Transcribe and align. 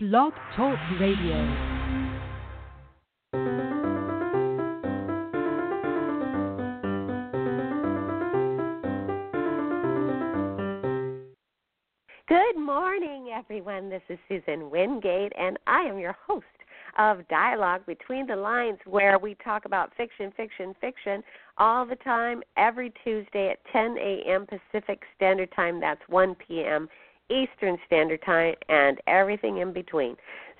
Blog 0.00 0.32
Talk 0.54 0.78
Radio. 1.00 1.34
Good 12.28 12.56
morning, 12.56 13.30
everyone. 13.34 13.90
This 13.90 14.00
is 14.08 14.18
Susan 14.28 14.70
Wingate, 14.70 15.32
and 15.36 15.58
I 15.66 15.80
am 15.80 15.98
your 15.98 16.14
host 16.24 16.44
of 16.96 17.26
Dialogue 17.26 17.84
Between 17.84 18.28
the 18.28 18.36
Lines, 18.36 18.78
where 18.86 19.18
we 19.18 19.34
talk 19.42 19.64
about 19.64 19.92
fiction, 19.96 20.32
fiction, 20.36 20.76
fiction 20.80 21.24
all 21.56 21.84
the 21.84 21.96
time, 21.96 22.44
every 22.56 22.92
Tuesday 23.02 23.50
at 23.50 23.58
10 23.72 23.96
a.m. 23.98 24.46
Pacific 24.46 25.02
Standard 25.16 25.50
Time. 25.56 25.80
That's 25.80 26.02
1 26.08 26.36
p.m. 26.36 26.88
Eastern 27.30 27.78
Standard 27.86 28.22
Time, 28.24 28.54
and 28.68 28.98
everything 29.06 29.58
in 29.58 29.72
between. 29.72 30.16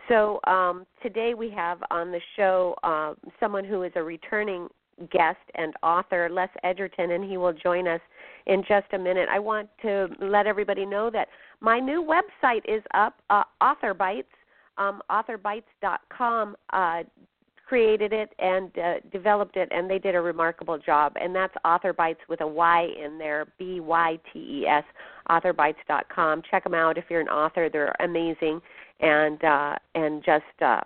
So 0.09 0.41
um, 0.47 0.87
today 1.03 1.35
we 1.35 1.51
have 1.51 1.79
on 1.91 2.11
the 2.11 2.21
show 2.37 2.75
uh, 2.83 3.15
someone 3.39 3.65
who 3.65 3.83
is 3.83 3.93
a 3.97 4.03
returning 4.03 4.69
guest 5.11 5.39
and 5.55 5.75
author, 5.83 6.29
Les 6.31 6.49
Edgerton, 6.65 7.13
and 7.13 7.25
he 7.25 7.37
will 7.37 7.53
join 7.53 7.87
us 7.87 8.01
in 8.47 8.63
just 8.67 8.87
a 8.93 8.99
minute. 8.99 9.29
I 9.31 9.39
want 9.39 9.69
to 9.83 10.09
let 10.21 10.47
everybody 10.47 10.87
know 10.87 11.11
that 11.11 11.29
my 11.61 11.79
new 11.79 12.03
website 12.03 12.63
is 12.67 12.83
up, 12.95 13.15
uh, 13.31 13.45
Author 13.61 13.95
Bytes, 13.95 14.25
um, 14.79 15.03
AuthorBytes.com. 15.11 16.57
Uh, 16.73 17.03
created 17.69 18.15
it 18.15 18.33
and 18.39 18.71
uh, 18.79 18.95
developed 19.13 19.57
it, 19.57 19.69
and 19.71 19.91
they 19.91 19.99
did 19.99 20.15
a 20.15 20.21
remarkable 20.21 20.79
job. 20.79 21.13
And 21.21 21.35
that's 21.35 21.53
Author 21.67 21.93
Bytes 21.93 22.17
with 22.27 22.41
a 22.41 22.47
Y 22.47 22.89
in 23.05 23.19
there, 23.19 23.47
B 23.59 23.81
Y 23.81 24.19
T 24.33 24.39
E 24.39 24.67
S, 24.67 24.85
AuthorBytes.com. 25.31 26.43
Check 26.51 26.65
them 26.65 26.75
out 26.75 26.99
if 26.99 27.05
you're 27.09 27.21
an 27.21 27.29
author; 27.29 27.69
they're 27.71 27.95
amazing 28.01 28.61
and 29.01 29.43
uh, 29.45 29.77
and 29.95 30.25
just 30.25 30.45
uh, 30.61 30.81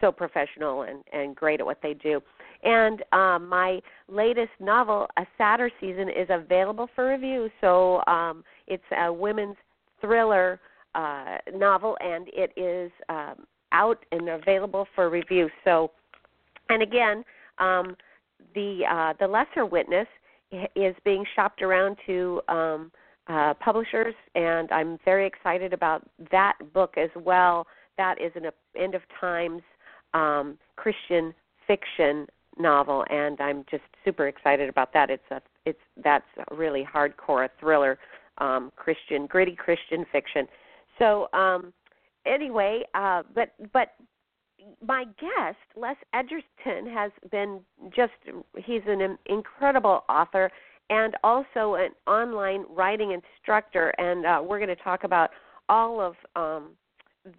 so 0.00 0.12
professional 0.12 0.82
and 0.82 1.02
and 1.12 1.34
great 1.34 1.60
at 1.60 1.66
what 1.66 1.78
they 1.82 1.94
do. 1.94 2.20
And 2.62 3.02
um, 3.12 3.48
my 3.48 3.80
latest 4.08 4.50
novel, 4.60 5.06
A 5.16 5.26
Sadder 5.38 5.70
Season, 5.80 6.08
is 6.08 6.28
available 6.28 6.88
for 6.94 7.08
review. 7.08 7.48
So 7.60 8.02
um, 8.06 8.44
it's 8.66 8.84
a 8.96 9.10
women's 9.12 9.56
thriller 10.00 10.60
uh, 10.94 11.38
novel, 11.54 11.96
and 12.00 12.28
it 12.32 12.52
is 12.56 12.90
um, 13.08 13.46
out 13.72 14.04
and 14.12 14.28
available 14.28 14.86
for 14.94 15.08
review. 15.08 15.48
So 15.64 15.90
and 16.68 16.82
again, 16.82 17.24
um, 17.58 17.96
the 18.54 18.82
uh, 18.90 19.14
the 19.18 19.26
Lesser 19.26 19.66
Witness 19.66 20.06
is 20.74 20.94
being 21.04 21.24
shopped 21.36 21.62
around 21.62 21.96
to 22.06 22.40
um, 22.48 22.90
uh, 23.30 23.54
publishers, 23.54 24.14
and 24.34 24.70
I'm 24.72 24.98
very 25.04 25.26
excited 25.26 25.72
about 25.72 26.02
that 26.30 26.54
book 26.72 26.94
as 26.96 27.10
well. 27.14 27.66
That 27.96 28.20
is 28.20 28.32
an 28.34 28.46
end 28.76 28.94
of 28.94 29.02
times 29.20 29.62
um, 30.14 30.58
Christian 30.76 31.32
fiction 31.66 32.26
novel, 32.58 33.04
and 33.10 33.40
I'm 33.40 33.64
just 33.70 33.84
super 34.04 34.26
excited 34.26 34.68
about 34.68 34.92
that. 34.94 35.10
It's 35.10 35.30
a 35.30 35.40
it's 35.64 35.78
that's 36.02 36.24
a 36.50 36.54
really 36.54 36.84
hardcore 36.92 37.48
thriller, 37.60 37.98
um, 38.38 38.72
Christian 38.76 39.26
gritty 39.26 39.54
Christian 39.54 40.04
fiction. 40.10 40.48
So 40.98 41.28
um, 41.32 41.72
anyway, 42.26 42.82
uh, 42.94 43.22
but 43.34 43.54
but 43.72 43.94
my 44.86 45.04
guest, 45.20 45.58
Les 45.76 45.96
Edgerton, 46.12 46.92
has 46.92 47.10
been 47.30 47.60
just, 47.94 48.12
he's 48.56 48.82
an 48.86 49.16
incredible 49.26 50.04
author 50.08 50.50
and 50.90 51.16
also 51.24 51.76
an 51.76 51.90
online 52.06 52.64
writing 52.68 53.12
instructor. 53.12 53.94
And 53.98 54.26
uh, 54.26 54.42
we're 54.44 54.58
going 54.58 54.76
to 54.76 54.82
talk 54.82 55.04
about 55.04 55.30
all 55.68 56.00
of 56.00 56.14
um, 56.36 56.72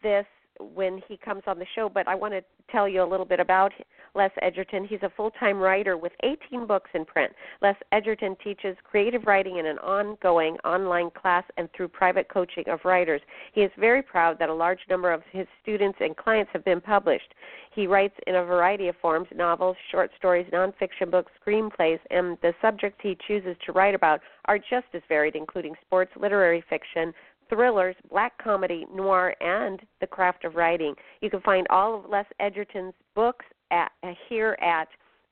this 0.01 0.25
when 0.73 1.01
he 1.07 1.17
comes 1.17 1.43
on 1.47 1.59
the 1.59 1.65
show, 1.75 1.89
but 1.89 2.07
I 2.07 2.15
want 2.15 2.33
to 2.33 2.43
tell 2.71 2.87
you 2.87 3.03
a 3.03 3.09
little 3.09 3.25
bit 3.25 3.39
about 3.39 3.71
Les 4.15 4.31
Edgerton. 4.41 4.85
He's 4.85 5.01
a 5.03 5.11
full 5.15 5.31
time 5.31 5.57
writer 5.57 5.97
with 5.97 6.11
18 6.23 6.65
books 6.67 6.89
in 6.93 7.05
print. 7.05 7.31
Les 7.61 7.75
Edgerton 7.91 8.35
teaches 8.43 8.75
creative 8.83 9.25
writing 9.25 9.57
in 9.57 9.65
an 9.65 9.77
ongoing 9.79 10.57
online 10.65 11.09
class 11.11 11.43
and 11.57 11.69
through 11.75 11.87
private 11.87 12.27
coaching 12.29 12.63
of 12.67 12.79
writers. 12.83 13.21
He 13.53 13.61
is 13.61 13.71
very 13.77 14.01
proud 14.01 14.37
that 14.39 14.49
a 14.49 14.53
large 14.53 14.79
number 14.89 15.11
of 15.11 15.21
his 15.31 15.47
students 15.61 15.97
and 16.01 16.15
clients 16.15 16.51
have 16.53 16.65
been 16.65 16.81
published. 16.81 17.33
He 17.73 17.87
writes 17.87 18.15
in 18.27 18.35
a 18.35 18.43
variety 18.43 18.89
of 18.89 18.95
forms 19.01 19.27
novels, 19.33 19.77
short 19.91 20.11
stories, 20.17 20.47
nonfiction 20.51 21.09
books, 21.09 21.31
screenplays, 21.45 21.99
and 22.09 22.37
the 22.41 22.53
subjects 22.61 22.99
he 23.01 23.17
chooses 23.27 23.55
to 23.65 23.71
write 23.71 23.95
about 23.95 24.19
are 24.45 24.57
just 24.57 24.87
as 24.93 25.01
varied, 25.07 25.35
including 25.35 25.75
sports, 25.85 26.11
literary 26.19 26.63
fiction, 26.69 27.13
thrillers, 27.51 27.95
black 28.09 28.37
comedy, 28.41 28.85
noir, 28.93 29.35
and 29.41 29.81
the 29.99 30.07
craft 30.07 30.45
of 30.45 30.55
writing. 30.55 30.95
You 31.21 31.29
can 31.29 31.41
find 31.41 31.67
all 31.69 31.99
of 31.99 32.09
Les 32.09 32.25
Edgerton's 32.39 32.93
books 33.13 33.45
at, 33.71 33.91
uh, 34.03 34.13
here 34.29 34.57
at 34.61 34.87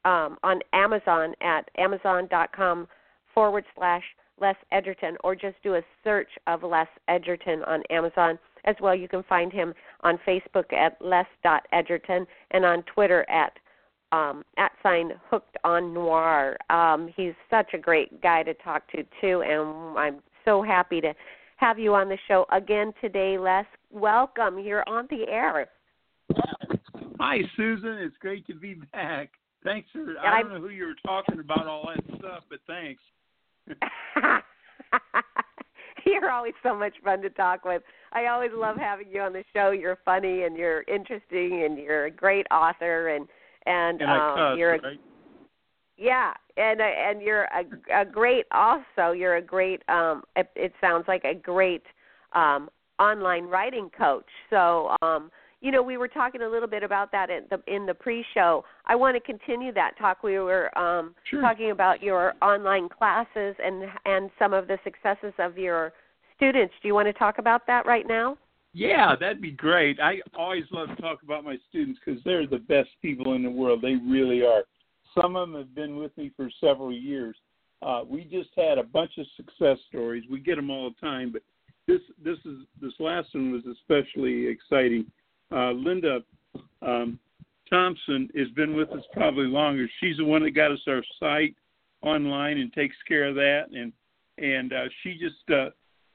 um, 0.05 0.37
on 0.43 0.59
Amazon 0.73 1.33
at 1.41 1.69
amazon.com 1.77 2.87
forward 3.33 3.65
slash 3.75 4.03
Les 4.39 4.55
Edgerton, 4.71 5.17
or 5.23 5.35
just 5.35 5.55
do 5.63 5.75
a 5.75 5.81
search 6.03 6.29
of 6.47 6.63
Les 6.63 6.87
Edgerton 7.07 7.63
on 7.63 7.83
Amazon. 7.89 8.39
As 8.65 8.75
well, 8.81 8.95
you 8.95 9.07
can 9.07 9.23
find 9.23 9.51
him 9.51 9.73
on 10.01 10.19
Facebook 10.27 10.71
at 10.73 10.97
les.edgerton 11.01 12.25
and 12.51 12.65
on 12.65 12.83
Twitter 12.83 13.29
at 13.29 13.53
um, 14.11 14.43
at 14.57 14.71
sign 14.81 15.11
hooked 15.29 15.55
on 15.63 15.93
noir. 15.93 16.57
Um, 16.69 17.13
he's 17.15 17.33
such 17.49 17.73
a 17.73 17.77
great 17.77 18.21
guy 18.21 18.41
to 18.43 18.53
talk 18.55 18.89
to 18.91 19.03
too, 19.21 19.43
and 19.43 19.97
I'm 19.97 20.21
so 20.45 20.63
happy 20.63 20.99
to 21.01 21.13
have 21.59 21.77
you 21.77 21.93
on 21.93 22.07
the 22.09 22.17
show 22.27 22.45
again 22.51 22.93
today, 23.01 23.37
Les. 23.37 23.65
Welcome. 23.91 24.59
You're 24.59 24.87
on 24.87 25.07
the 25.09 25.27
air. 25.29 25.67
Hi, 27.19 27.39
Susan. 27.57 27.97
It's 27.99 28.15
great 28.17 28.47
to 28.47 28.55
be 28.55 28.75
back. 28.93 29.29
Thanks 29.63 29.89
for. 29.91 30.15
I 30.23 30.41
don't 30.41 30.53
know 30.53 30.61
who 30.61 30.69
you 30.69 30.85
were 30.85 30.95
talking 31.05 31.39
about 31.39 31.67
all 31.67 31.89
that 31.93 32.03
stuff, 32.17 32.43
but 32.49 32.59
thanks. 32.65 33.01
you're 36.05 36.31
always 36.31 36.53
so 36.63 36.73
much 36.73 36.93
fun 37.03 37.21
to 37.21 37.29
talk 37.29 37.65
with. 37.65 37.81
I 38.13 38.27
always 38.27 38.51
love 38.53 38.77
having 38.77 39.09
you 39.11 39.21
on 39.21 39.33
the 39.33 39.43
show. 39.53 39.71
You're 39.71 39.99
funny 40.05 40.43
and 40.43 40.55
you're 40.55 40.83
interesting 40.83 41.63
and 41.65 41.77
you're 41.77 42.05
a 42.05 42.11
great 42.11 42.47
author 42.51 43.09
and 43.09 43.27
and, 43.65 44.01
and 44.01 44.09
um, 44.09 44.35
cuss, 44.37 44.57
you're 44.57 44.77
right? 44.77 44.99
Yeah, 45.99 46.33
and 46.55 46.79
uh, 46.79 46.85
and 46.85 47.21
you're 47.21 47.43
a, 47.43 48.01
a 48.01 48.05
great 48.05 48.45
also. 48.51 49.11
You're 49.11 49.35
a 49.35 49.41
great. 49.41 49.83
Um, 49.89 50.23
it, 50.37 50.49
it 50.55 50.73
sounds 50.79 51.05
like 51.09 51.25
a 51.25 51.35
great 51.35 51.83
um, 52.33 52.69
online 52.99 53.43
writing 53.45 53.89
coach. 53.97 54.29
So 54.49 54.95
um, 55.01 55.29
you 55.61 55.71
know, 55.71 55.83
we 55.83 55.97
were 55.97 56.07
talking 56.07 56.41
a 56.41 56.47
little 56.47 56.69
bit 56.69 56.83
about 56.83 57.11
that 57.11 57.29
in 57.29 57.43
the 57.49 57.61
in 57.67 57.85
the 57.85 57.93
pre-show. 57.93 58.63
I 58.85 58.95
want 58.95 59.17
to 59.17 59.19
continue 59.19 59.73
that 59.73 59.97
talk. 59.99 60.23
We 60.23 60.39
were 60.39 60.75
um, 60.77 61.15
sure. 61.29 61.41
talking 61.41 61.71
about 61.71 62.01
your 62.01 62.33
online 62.41 62.87
classes 62.87 63.55
and 63.63 63.83
and 64.05 64.29
some 64.39 64.53
of 64.53 64.67
the 64.67 64.77
successes 64.85 65.33
of 65.37 65.57
your 65.57 65.91
students. 66.37 66.73
Do 66.81 66.87
you 66.87 66.93
want 66.93 67.07
to 67.07 67.13
talk 67.13 67.39
about 67.39 67.67
that 67.67 67.85
right 67.85 68.07
now? 68.07 68.37
Yeah, 68.73 69.15
that'd 69.19 69.41
be 69.41 69.51
great. 69.51 69.99
I 69.99 70.21
always 70.37 70.63
love 70.71 70.89
to 70.95 71.01
talk 71.01 71.23
about 71.23 71.43
my 71.43 71.57
students 71.67 71.99
because 72.05 72.21
they're 72.23 72.47
the 72.47 72.59
best 72.59 72.89
people 73.01 73.33
in 73.33 73.43
the 73.43 73.49
world. 73.49 73.81
They 73.81 73.95
really 73.95 74.43
are. 74.43 74.63
Some 75.19 75.35
of 75.35 75.49
them 75.49 75.57
have 75.57 75.75
been 75.75 75.97
with 75.97 76.15
me 76.17 76.31
for 76.35 76.49
several 76.61 76.93
years. 76.93 77.35
Uh, 77.81 78.01
we 78.07 78.23
just 78.23 78.49
had 78.55 78.77
a 78.77 78.83
bunch 78.83 79.11
of 79.17 79.25
success 79.35 79.77
stories. 79.87 80.23
We 80.29 80.39
get 80.39 80.55
them 80.55 80.69
all 80.69 80.89
the 80.89 81.05
time, 81.05 81.31
but 81.31 81.41
this 81.87 82.01
this 82.23 82.37
is 82.45 82.59
this 82.81 82.93
last 82.99 83.33
one 83.33 83.51
was 83.51 83.63
especially 83.65 84.47
exciting. 84.47 85.05
Uh, 85.51 85.71
Linda 85.71 86.19
um, 86.81 87.19
Thompson 87.69 88.29
has 88.35 88.49
been 88.49 88.75
with 88.75 88.89
us 88.89 89.03
probably 89.13 89.45
longer. 89.45 89.89
She's 89.99 90.17
the 90.17 90.25
one 90.25 90.43
that 90.43 90.51
got 90.51 90.71
us 90.71 90.79
our 90.87 91.03
site 91.19 91.55
online 92.01 92.57
and 92.57 92.71
takes 92.73 92.95
care 93.07 93.25
of 93.25 93.35
that, 93.35 93.67
and 93.73 93.91
and 94.37 94.73
uh, 94.73 94.85
she 95.01 95.17
just 95.17 95.49
uh, 95.51 95.69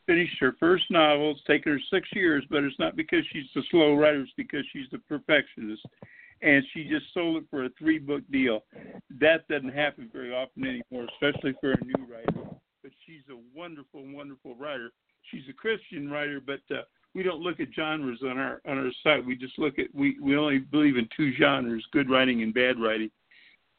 finished 0.06 0.37
her 0.41 0.54
first 0.60 0.84
novel. 0.91 1.32
It's 1.32 1.44
taken 1.47 1.72
her 1.72 1.81
six 1.91 2.09
years, 2.14 2.44
but 2.50 2.62
it's 2.64 2.78
not 2.78 2.97
because 2.97 3.25
she's 3.32 3.44
a 3.56 3.66
slow 3.70 3.94
writer. 3.94 4.20
It's 4.20 4.32
because 4.37 4.64
she's 4.72 4.87
a 4.93 4.99
perfectionist 4.99 5.84
and 6.42 6.64
she 6.72 6.84
just 6.84 7.06
sold 7.14 7.36
it 7.36 7.44
for 7.50 7.64
a 7.64 7.70
three 7.78 7.98
book 7.98 8.22
deal. 8.31 8.64
That 9.20 9.46
doesn't 9.48 9.75
happen 9.75 10.10
very 10.12 10.34
often 10.34 10.64
anymore, 10.64 11.08
especially 11.14 11.54
for 11.60 11.72
a 11.72 11.84
new 11.84 12.06
writer. 12.10 12.48
But 12.82 12.92
she's 13.06 13.22
a 13.31 13.58
wonderful, 13.58 14.04
wonderful 14.06 14.54
writer. 14.56 14.90
She's 15.31 15.44
a 15.48 15.54
Christian 15.54 16.10
writer, 16.10 16.40
but 16.44 16.60
uh, 16.70 16.82
we 17.14 17.22
don't 17.22 17.40
look 17.40 17.60
at 17.60 17.69
genres 17.75 18.20
on 18.22 18.38
our 18.38 18.60
on 18.66 18.78
our 18.78 18.90
site. 19.02 19.25
We 19.25 19.36
just 19.36 19.58
look 19.58 19.78
at 19.78 19.86
we 19.94 20.19
we 20.20 20.36
only 20.36 20.58
believe 20.58 20.96
in 20.96 21.08
two 21.16 21.32
genres: 21.38 21.84
good 21.92 22.10
writing 22.10 22.42
and 22.42 22.52
bad 22.52 22.78
writing. 22.81 23.10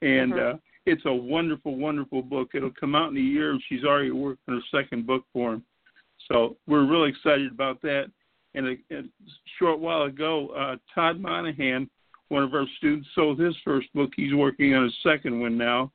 And 0.02 0.34
mm-hmm. 0.34 0.56
uh, 0.56 0.60
it's 0.86 1.06
a 1.06 1.14
wonderful, 1.14 1.76
wonderful 1.78 2.22
book. 2.22 2.50
It'll 2.54 2.72
come 2.72 2.96
out 2.96 3.12
in 3.12 3.18
a 3.18 3.22
year, 3.22 3.52
and 3.52 3.62
she's 3.68 3.84
already 3.84 4.12
working 4.12 4.42
on 4.48 4.56
her 4.56 4.80
second 4.80 5.06
book 5.06 5.24
for 5.34 5.54
him. 5.54 5.64
So 6.32 6.58
we're 6.68 6.86
really 6.86 7.10
excited 7.10 7.52
about 7.52 7.82
that. 7.82 8.06
And 8.54 8.68
a, 8.68 8.96
a 8.96 9.02
short 9.60 9.80
while 9.80 10.04
ago, 10.04 10.50
uh, 10.50 10.78
Todd 10.94 11.20
Monahan 11.20 11.90
one 12.30 12.44
of 12.44 12.54
our 12.54 12.66
students 12.78 13.08
sold 13.16 13.40
his 13.40 13.56
first 13.64 13.92
book. 13.94 14.12
He's 14.16 14.34
working 14.34 14.74
on 14.74 14.84
his 14.84 14.96
second 15.04 15.40
one 15.40 15.58
now, 15.58 15.92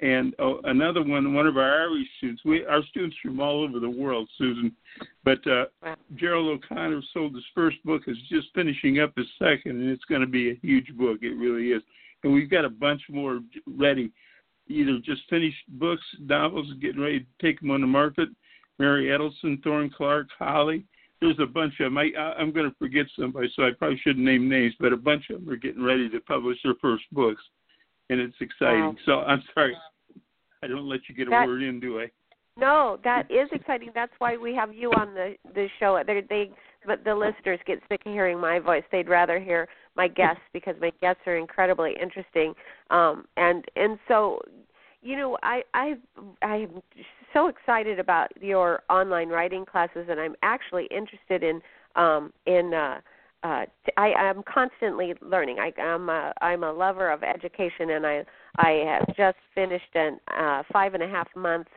and 0.00 0.34
oh, 0.38 0.60
another 0.64 1.02
one, 1.02 1.34
one 1.34 1.46
of 1.46 1.56
our 1.56 1.82
Irish 1.82 2.06
students. 2.18 2.42
We 2.44 2.64
our 2.64 2.82
students 2.84 3.16
from 3.22 3.40
all 3.40 3.62
over 3.62 3.80
the 3.80 3.90
world, 3.90 4.28
Susan. 4.38 4.72
But 5.24 5.46
uh, 5.46 5.66
Wow. 5.82 5.96
Gerald 6.16 6.48
O'Connor 6.48 7.02
sold 7.12 7.34
his 7.34 7.44
first 7.54 7.82
book. 7.84 8.02
is 8.06 8.16
just 8.28 8.48
finishing 8.54 9.00
up 9.00 9.12
his 9.16 9.26
second, 9.38 9.80
and 9.80 9.90
it's 9.90 10.04
going 10.04 10.20
to 10.22 10.26
be 10.26 10.50
a 10.50 10.58
huge 10.62 10.96
book. 10.96 11.18
It 11.22 11.34
really 11.34 11.72
is. 11.72 11.82
And 12.22 12.32
we've 12.32 12.50
got 12.50 12.64
a 12.64 12.70
bunch 12.70 13.02
more 13.10 13.40
ready. 13.66 14.10
Either 14.68 14.98
just 15.02 15.22
finished 15.28 15.56
books, 15.68 16.04
novels, 16.20 16.72
getting 16.80 17.00
ready 17.00 17.20
to 17.20 17.26
take 17.40 17.60
them 17.60 17.70
on 17.70 17.80
the 17.80 17.86
market. 17.86 18.28
Mary 18.78 19.06
Edelson, 19.06 19.62
Thorne 19.62 19.90
Clark, 19.90 20.28
Holly. 20.38 20.84
There's 21.20 21.38
a 21.38 21.46
bunch 21.46 21.74
of 21.80 21.86
them. 21.86 21.98
I, 21.98 22.10
I, 22.18 22.34
I'm 22.38 22.52
going 22.52 22.68
to 22.70 22.76
forget 22.78 23.06
somebody, 23.18 23.50
so 23.54 23.64
I 23.64 23.70
probably 23.78 23.98
shouldn't 24.02 24.24
name 24.24 24.48
names, 24.48 24.74
but 24.80 24.92
a 24.92 24.96
bunch 24.96 25.24
of 25.30 25.44
them 25.44 25.52
are 25.52 25.56
getting 25.56 25.82
ready 25.82 26.08
to 26.08 26.20
publish 26.20 26.58
their 26.64 26.74
first 26.80 27.04
books, 27.12 27.42
and 28.08 28.20
it's 28.20 28.36
exciting. 28.40 28.80
Wow. 28.80 28.96
So 29.04 29.12
I'm 29.20 29.42
sorry, 29.54 29.76
I 30.62 30.66
don't 30.66 30.88
let 30.88 31.00
you 31.08 31.14
get 31.14 31.26
a 31.26 31.30
That- 31.30 31.46
word 31.46 31.62
in, 31.62 31.80
do 31.80 32.00
I? 32.00 32.10
No, 32.56 32.98
that 33.04 33.30
is 33.30 33.48
exciting. 33.52 33.90
That's 33.94 34.12
why 34.18 34.36
we 34.36 34.54
have 34.54 34.74
you 34.74 34.90
on 34.92 35.14
the 35.14 35.34
the 35.54 35.68
show. 35.78 36.02
They 36.06 36.20
they 36.28 36.50
but 36.86 37.04
the 37.04 37.14
listeners 37.14 37.60
get 37.66 37.78
sick 37.88 38.00
of 38.04 38.12
hearing 38.12 38.38
my 38.38 38.58
voice. 38.58 38.82
They'd 38.90 39.08
rather 39.08 39.38
hear 39.38 39.68
my 39.96 40.08
guests 40.08 40.42
because 40.52 40.74
my 40.80 40.90
guests 41.00 41.22
are 41.26 41.36
incredibly 41.36 41.94
interesting. 42.00 42.52
Um 42.90 43.24
and 43.36 43.64
and 43.76 43.98
so 44.08 44.40
you 45.02 45.16
know, 45.16 45.36
I 45.42 45.62
I 45.74 45.94
I'm 46.42 46.82
so 47.32 47.48
excited 47.48 47.98
about 47.98 48.30
your 48.40 48.82
online 48.90 49.28
writing 49.28 49.64
classes 49.64 50.06
and 50.08 50.20
I'm 50.20 50.34
actually 50.42 50.86
interested 50.90 51.42
in 51.42 51.60
um 51.96 52.32
in 52.46 52.72
uh 52.74 53.00
uh 53.42 53.64
I 53.96 54.12
I'm 54.14 54.42
constantly 54.42 55.14
learning. 55.22 55.58
I 55.58 55.78
I'm 55.80 56.08
a 56.08 56.32
I'm 56.40 56.64
a 56.64 56.72
lover 56.72 57.10
of 57.10 57.22
education 57.22 57.90
and 57.90 58.06
I 58.06 58.24
I 58.56 58.70
have 58.86 59.16
just 59.16 59.38
finished 59.54 59.94
an 59.94 60.18
uh 60.36 60.62
five 60.72 60.94
and 60.94 61.02
a 61.02 61.08
half 61.08 61.28
month 61.34 61.68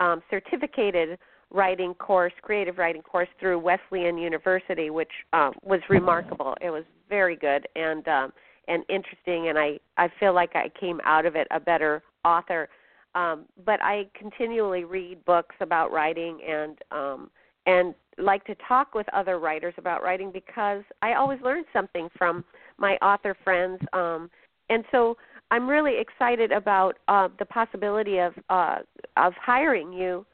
um, 0.00 0.22
certificated 0.30 1.18
writing 1.50 1.94
course, 1.94 2.32
creative 2.42 2.78
writing 2.78 3.02
course 3.02 3.28
through 3.38 3.58
Wesleyan 3.58 4.18
University, 4.18 4.90
which 4.90 5.10
um, 5.32 5.52
was 5.62 5.80
remarkable. 5.88 6.56
It 6.60 6.70
was 6.70 6.84
very 7.08 7.36
good 7.36 7.66
and 7.76 8.06
um, 8.08 8.32
and 8.68 8.84
interesting, 8.88 9.48
and 9.48 9.58
I 9.58 9.78
I 9.96 10.08
feel 10.18 10.34
like 10.34 10.56
I 10.56 10.70
came 10.78 11.00
out 11.04 11.24
of 11.24 11.36
it 11.36 11.46
a 11.50 11.60
better 11.60 12.02
author. 12.26 12.68
Um, 13.14 13.46
but 13.64 13.82
I 13.82 14.08
continually 14.14 14.84
read 14.84 15.24
books 15.24 15.54
about 15.60 15.90
writing 15.90 16.38
and 16.46 16.78
um, 16.90 17.30
and 17.66 17.94
like 18.18 18.44
to 18.44 18.54
talk 18.66 18.94
with 18.94 19.06
other 19.12 19.38
writers 19.38 19.74
about 19.78 20.02
writing 20.02 20.30
because 20.30 20.82
I 21.02 21.14
always 21.14 21.40
learn 21.42 21.64
something 21.72 22.08
from 22.16 22.44
my 22.78 22.96
author 23.02 23.36
friends. 23.44 23.80
Um, 23.92 24.30
and 24.70 24.84
so 24.90 25.16
I'm 25.50 25.68
really 25.68 25.94
excited 25.98 26.52
about 26.52 26.98
uh, 27.08 27.28
the 27.38 27.44
possibility 27.44 28.18
of 28.18 28.32
uh, 28.50 28.78
of 29.16 29.32
hiring 29.34 29.92
you 29.92 30.26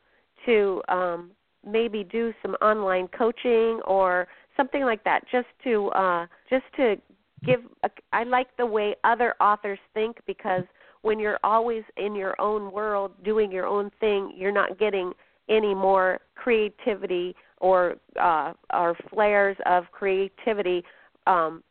to 0.47 0.83
um, 0.88 1.31
maybe 1.67 2.05
do 2.05 2.33
some 2.43 2.55
online 2.55 3.09
coaching 3.09 3.81
or 3.87 4.27
something 4.56 4.83
like 4.83 5.05
that, 5.05 5.23
just 5.31 5.49
to 5.65 5.88
uh, 5.88 6.27
just 6.49 6.65
to 6.77 6.97
give. 7.45 7.61
A, 7.85 7.91
I 8.12 8.25
like 8.25 8.49
the 8.56 8.67
way 8.67 8.95
other 9.05 9.35
authors 9.41 9.79
think 9.95 10.17
because 10.27 10.65
when 11.02 11.19
you're 11.19 11.38
always 11.44 11.82
in 11.96 12.14
your 12.14 12.40
own 12.40 12.72
world 12.72 13.12
doing 13.25 13.52
your 13.52 13.66
own 13.66 13.90
thing, 14.00 14.32
you're 14.37 14.52
not 14.52 14.78
getting 14.78 15.12
any 15.49 15.75
more 15.75 16.20
creativity 16.34 17.34
or 17.58 17.96
uh, 18.20 18.52
or 18.72 18.96
flares 19.10 19.56
of 19.66 19.84
creativity. 19.93 20.82
Um, 21.26 21.62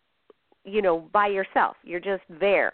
you 0.64 0.82
know, 0.82 1.10
by 1.12 1.28
yourself. 1.28 1.76
You're 1.84 2.00
just 2.00 2.24
there 2.30 2.74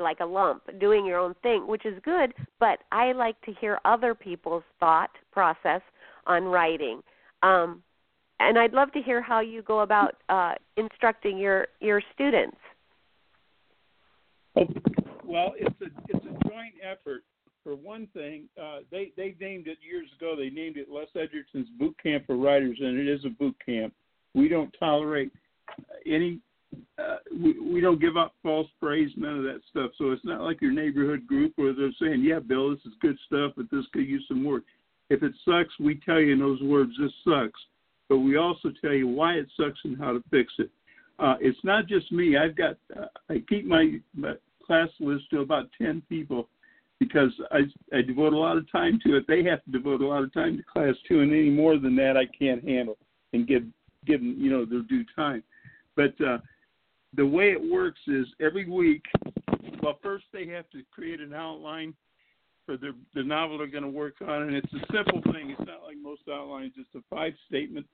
like 0.00 0.20
a 0.20 0.24
lump 0.24 0.62
doing 0.80 1.04
your 1.04 1.18
own 1.18 1.34
thing 1.42 1.66
which 1.66 1.84
is 1.84 1.98
good 2.02 2.32
but 2.58 2.78
i 2.92 3.12
like 3.12 3.40
to 3.42 3.52
hear 3.60 3.78
other 3.84 4.14
people's 4.14 4.62
thought 4.80 5.10
process 5.32 5.82
on 6.26 6.44
writing 6.44 7.02
um 7.42 7.82
and 8.40 8.58
i'd 8.58 8.72
love 8.72 8.90
to 8.92 9.00
hear 9.00 9.20
how 9.20 9.40
you 9.40 9.62
go 9.62 9.80
about 9.80 10.16
uh 10.28 10.54
instructing 10.76 11.38
your 11.38 11.68
your 11.80 12.02
students 12.14 12.56
well, 15.26 15.54
it's 15.56 15.80
a 15.80 15.86
it's 16.08 16.24
a 16.24 16.48
joint 16.48 16.74
effort. 16.82 17.22
For 17.62 17.74
one 17.74 18.06
thing, 18.14 18.44
uh, 18.60 18.78
they 18.90 19.12
they 19.16 19.34
named 19.40 19.66
it 19.66 19.78
years 19.86 20.08
ago. 20.16 20.34
They 20.36 20.50
named 20.50 20.76
it 20.76 20.88
Les 20.88 21.06
Edgerton's 21.16 21.68
Boot 21.78 21.96
Camp 22.00 22.24
for 22.26 22.36
Writers, 22.36 22.78
and 22.80 22.98
it 22.98 23.08
is 23.08 23.24
a 23.24 23.30
boot 23.30 23.56
camp. 23.64 23.92
We 24.34 24.48
don't 24.48 24.74
tolerate 24.78 25.32
any. 26.06 26.38
Uh, 26.98 27.16
we 27.32 27.58
we 27.58 27.80
don't 27.80 28.00
give 28.00 28.16
up 28.16 28.34
false 28.42 28.68
praise, 28.80 29.10
none 29.16 29.38
of 29.38 29.42
that 29.44 29.60
stuff. 29.70 29.90
So 29.98 30.12
it's 30.12 30.24
not 30.24 30.42
like 30.42 30.60
your 30.60 30.72
neighborhood 30.72 31.26
group 31.26 31.54
where 31.56 31.74
they're 31.74 31.90
saying, 32.00 32.22
"Yeah, 32.22 32.38
Bill, 32.38 32.70
this 32.70 32.84
is 32.86 32.92
good 33.00 33.18
stuff, 33.26 33.52
but 33.56 33.66
this 33.70 33.84
could 33.92 34.06
use 34.06 34.24
some 34.28 34.44
work." 34.44 34.62
If 35.10 35.22
it 35.22 35.32
sucks, 35.44 35.72
we 35.80 35.96
tell 35.96 36.20
you 36.20 36.34
in 36.34 36.38
those 36.38 36.62
words, 36.62 36.92
"This 37.00 37.12
sucks," 37.24 37.60
but 38.08 38.18
we 38.18 38.36
also 38.36 38.70
tell 38.80 38.92
you 38.92 39.08
why 39.08 39.34
it 39.34 39.48
sucks 39.56 39.80
and 39.84 39.98
how 39.98 40.12
to 40.12 40.22
fix 40.30 40.52
it. 40.58 40.70
Uh, 41.18 41.36
it's 41.40 41.58
not 41.64 41.86
just 41.86 42.12
me. 42.12 42.36
I've 42.36 42.56
got 42.56 42.76
uh, 42.96 43.06
I 43.30 43.42
keep 43.48 43.64
my, 43.64 43.98
my 44.14 44.34
class 44.66 44.88
list 45.00 45.24
to 45.30 45.40
about 45.40 45.68
ten 45.80 46.02
people 46.08 46.48
because 46.98 47.30
I 47.50 47.60
I 47.96 48.02
devote 48.02 48.32
a 48.32 48.38
lot 48.38 48.56
of 48.56 48.70
time 48.70 48.98
to 49.06 49.16
it. 49.16 49.26
They 49.26 49.44
have 49.44 49.64
to 49.64 49.70
devote 49.70 50.00
a 50.00 50.06
lot 50.06 50.22
of 50.22 50.32
time 50.32 50.56
to 50.56 50.62
class 50.62 50.94
too, 51.06 51.20
and 51.20 51.32
any 51.32 51.50
more 51.50 51.78
than 51.78 51.96
that 51.96 52.16
I 52.16 52.26
can't 52.26 52.64
handle 52.64 52.96
and 53.32 53.46
give 53.46 53.64
give 54.06 54.20
them 54.20 54.36
you 54.38 54.50
know 54.50 54.64
their 54.64 54.82
due 54.82 55.04
time. 55.14 55.42
But 55.94 56.14
uh, 56.20 56.38
the 57.14 57.26
way 57.26 57.50
it 57.50 57.72
works 57.72 58.00
is 58.06 58.26
every 58.40 58.68
week. 58.68 59.02
Well, 59.82 59.98
first 60.02 60.24
they 60.32 60.46
have 60.48 60.68
to 60.70 60.82
create 60.92 61.20
an 61.20 61.34
outline 61.34 61.94
for 62.64 62.76
the 62.76 62.94
the 63.14 63.22
novel 63.22 63.58
they're 63.58 63.66
going 63.66 63.84
to 63.84 63.88
work 63.88 64.16
on, 64.26 64.42
and 64.42 64.56
it's 64.56 64.72
a 64.72 64.92
simple 64.92 65.20
thing. 65.32 65.50
It's 65.50 65.66
not 65.66 65.82
like 65.84 65.96
most 66.02 66.22
outlines. 66.32 66.72
It's 66.76 66.94
a 66.94 67.14
five 67.14 67.34
statement, 67.48 67.86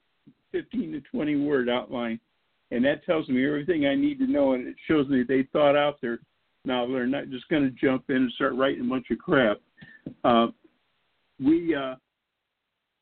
fifteen 0.50 0.92
to 0.92 1.00
twenty 1.00 1.36
word 1.36 1.68
outline, 1.68 2.20
and 2.70 2.84
that 2.84 3.04
tells 3.04 3.28
me 3.28 3.46
everything 3.46 3.86
I 3.86 3.94
need 3.94 4.18
to 4.20 4.26
know, 4.26 4.52
and 4.52 4.66
it 4.66 4.76
shows 4.88 5.08
me 5.08 5.22
they 5.22 5.46
thought 5.52 5.76
out 5.76 6.00
their 6.00 6.20
novel. 6.64 6.94
They're 6.94 7.06
not 7.06 7.30
just 7.30 7.48
going 7.48 7.62
to 7.62 7.70
jump 7.70 8.04
in 8.08 8.16
and 8.16 8.32
start 8.32 8.54
writing 8.54 8.82
a 8.82 8.88
bunch 8.88 9.06
of 9.10 9.18
crap. 9.18 9.58
Uh, 10.24 10.48
we 11.44 11.74
uh, 11.74 11.96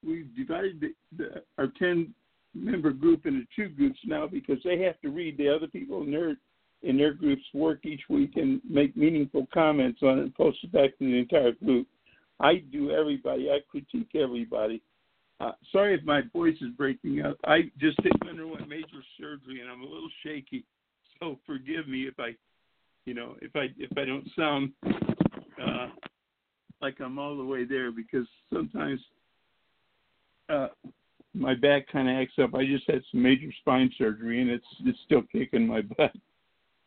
we've 0.07 0.35
divided 0.37 0.81
the, 0.81 0.95
the, 1.17 1.43
our 1.59 1.69
ten 1.79 2.15
member 2.55 2.91
group 2.91 3.27
into 3.27 3.45
two 3.55 3.69
groups 3.69 3.99
now 4.05 4.27
because 4.27 4.59
they 4.65 4.81
have 4.81 5.01
to 5.01 5.11
read 5.11 5.39
the 5.39 5.49
other 5.49 5.69
people 5.69 6.03
in 6.03 6.11
their 6.11 6.37
in 6.83 6.97
their 6.97 7.13
groups 7.13 7.43
work 7.53 7.85
each 7.85 8.03
week 8.09 8.33
and 8.37 8.61
make 8.69 8.97
meaningful 8.97 9.47
comments 9.53 10.01
on 10.03 10.19
it 10.19 10.23
and 10.23 10.35
post 10.35 10.59
it 10.63 10.73
back 10.73 10.97
to 10.99 11.05
the 11.05 11.19
entire 11.19 11.53
group. 11.53 11.87
I 12.41 12.63
do 12.73 12.91
everybody. 12.91 13.51
I 13.51 13.59
critique 13.71 14.11
everybody. 14.15 14.81
Uh, 15.41 15.53
sorry 15.73 15.95
if 15.95 16.03
my 16.05 16.23
voice 16.33 16.57
is 16.61 16.71
breaking 16.77 17.23
up. 17.23 17.37
I 17.45 17.71
just 17.79 17.99
underwent 18.29 18.69
major 18.69 19.03
surgery 19.19 19.61
and 19.61 19.71
I'm 19.71 19.83
a 19.83 19.85
little 19.85 20.11
shaky, 20.23 20.65
so 21.19 21.39
forgive 21.47 21.89
me 21.89 22.03
if 22.03 22.15
I, 22.19 22.35
you 23.07 23.15
know, 23.15 23.37
if 23.41 23.55
I 23.57 23.69
if 23.79 23.97
I 23.97 24.05
don't 24.05 24.29
sound 24.37 24.73
uh, 25.63 25.89
like 26.81 27.01
I'm 27.01 27.19
all 27.19 27.37
the 27.37 27.45
way 27.45 27.65
there 27.65 27.93
because 27.93 28.27
sometimes 28.53 29.01
uh, 30.49 30.69
my 31.35 31.55
back 31.55 31.87
kind 31.91 32.09
of 32.09 32.17
acts 32.17 32.35
up. 32.43 32.55
I 32.55 32.67
just 32.67 32.89
had 32.89 33.03
some 33.11 33.23
major 33.23 33.53
spine 33.61 33.91
surgery 33.97 34.41
and 34.41 34.51
it's 34.51 34.67
it's 34.85 34.99
still 35.05 35.23
kicking 35.31 35.67
my 35.67 35.83
butt. 35.83 36.13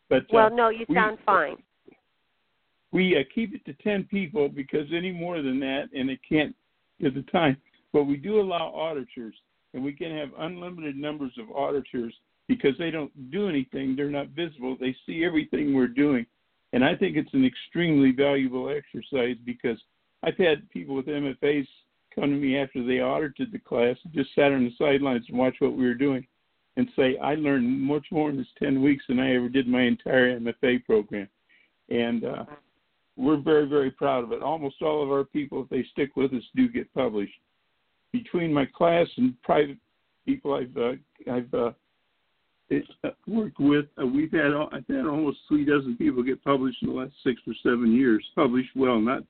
But 0.09 0.25
well 0.31 0.47
uh, 0.47 0.49
no 0.49 0.69
you 0.69 0.85
we- 0.87 0.95
sound 0.95 1.17
fine 1.25 1.57
we 2.93 3.17
uh, 3.17 3.23
keep 3.33 3.53
it 3.55 3.65
to 3.65 3.73
10 3.83 4.03
people 4.05 4.47
because 4.47 4.87
any 4.95 5.11
more 5.11 5.41
than 5.41 5.59
that, 5.59 5.89
and 5.93 6.09
it 6.09 6.19
can't 6.27 6.55
at 7.03 7.15
the 7.15 7.23
time, 7.23 7.57
but 7.91 8.03
we 8.03 8.15
do 8.15 8.39
allow 8.39 8.71
auditors, 8.73 9.33
and 9.73 9.83
we 9.83 9.91
can 9.91 10.15
have 10.15 10.29
unlimited 10.37 10.95
numbers 10.95 11.33
of 11.39 11.53
auditors 11.53 12.13
because 12.47 12.77
they 12.77 12.91
don't 12.91 13.31
do 13.31 13.49
anything. 13.49 13.95
They're 13.95 14.09
not 14.09 14.29
visible. 14.29 14.77
They 14.79 14.95
see 15.05 15.23
everything 15.23 15.73
we're 15.73 15.87
doing. 15.87 16.25
And 16.73 16.83
I 16.83 16.95
think 16.95 17.15
it's 17.15 17.33
an 17.33 17.45
extremely 17.45 18.11
valuable 18.11 18.69
exercise 18.69 19.37
because 19.45 19.77
I've 20.23 20.37
had 20.37 20.69
people 20.69 20.95
with 20.95 21.05
MFAs 21.05 21.67
come 22.13 22.29
to 22.29 22.35
me 22.35 22.57
after 22.57 22.85
they 22.85 22.99
audited 22.99 23.51
the 23.51 23.59
class, 23.59 23.95
just 24.13 24.33
sat 24.35 24.51
on 24.51 24.63
the 24.63 24.71
sidelines 24.77 25.25
and 25.29 25.37
watched 25.37 25.61
what 25.61 25.73
we 25.75 25.85
were 25.85 25.93
doing, 25.93 26.25
and 26.77 26.89
say, 26.95 27.17
I 27.17 27.35
learned 27.35 27.81
much 27.81 28.05
more 28.11 28.29
in 28.29 28.37
this 28.37 28.47
10 28.59 28.81
weeks 28.81 29.05
than 29.07 29.19
I 29.19 29.35
ever 29.35 29.49
did 29.49 29.67
my 29.67 29.83
entire 29.83 30.39
MFA 30.39 30.83
program. 30.85 31.27
And 31.89 32.25
uh, 32.25 32.45
we're 33.15 33.37
very, 33.37 33.67
very 33.67 33.91
proud 33.91 34.23
of 34.23 34.31
it. 34.31 34.41
Almost 34.41 34.81
all 34.81 35.03
of 35.03 35.11
our 35.11 35.23
people, 35.23 35.61
if 35.61 35.69
they 35.69 35.85
stick 35.91 36.15
with 36.15 36.33
us, 36.33 36.43
do 36.55 36.67
get 36.67 36.91
published. 36.93 37.33
Between 38.11 38.53
my 38.53 38.65
class 38.65 39.07
and 39.17 39.39
private 39.43 39.77
people 40.25 40.53
I've 40.53 40.77
uh, 40.77 41.31
I've 41.31 41.53
uh, 41.53 41.71
it, 42.69 42.83
uh, 43.03 43.09
worked 43.27 43.59
with, 43.59 43.85
uh, 44.01 44.05
we've 44.05 44.31
had 44.31 44.51
I've 44.71 44.87
had 44.87 45.05
almost 45.05 45.39
three 45.47 45.65
dozen 45.65 45.97
people 45.97 46.23
get 46.23 46.43
published 46.43 46.81
in 46.81 46.89
the 46.89 46.95
last 46.95 47.13
six 47.23 47.41
or 47.47 47.53
seven 47.63 47.93
years. 47.93 48.25
Published 48.35 48.71
well, 48.75 48.99
not 48.99 49.23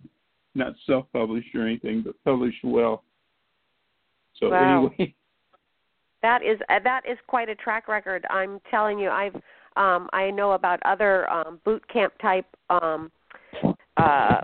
not 0.55 0.73
self-published 0.85 1.55
or 1.55 1.65
anything, 1.65 2.03
but 2.03 2.15
published 2.23 2.63
well. 2.63 3.03
So 4.39 4.51
Wow. 4.51 4.91
anyway, 4.97 5.15
That 6.23 6.41
is 6.41 6.57
uh, 6.69 6.79
that 6.85 7.01
is 7.05 7.17
quite 7.27 7.49
a 7.49 7.55
track 7.55 7.89
record. 7.89 8.25
I'm 8.29 8.61
telling 8.71 8.97
you, 8.97 9.09
I've 9.09 9.35
um, 9.75 10.09
I 10.13 10.31
know 10.31 10.53
about 10.53 10.79
other 10.85 11.29
um, 11.29 11.59
boot 11.65 11.83
camp 11.89 12.13
type 12.21 12.45
um, 12.69 13.11
uh, 13.97 14.39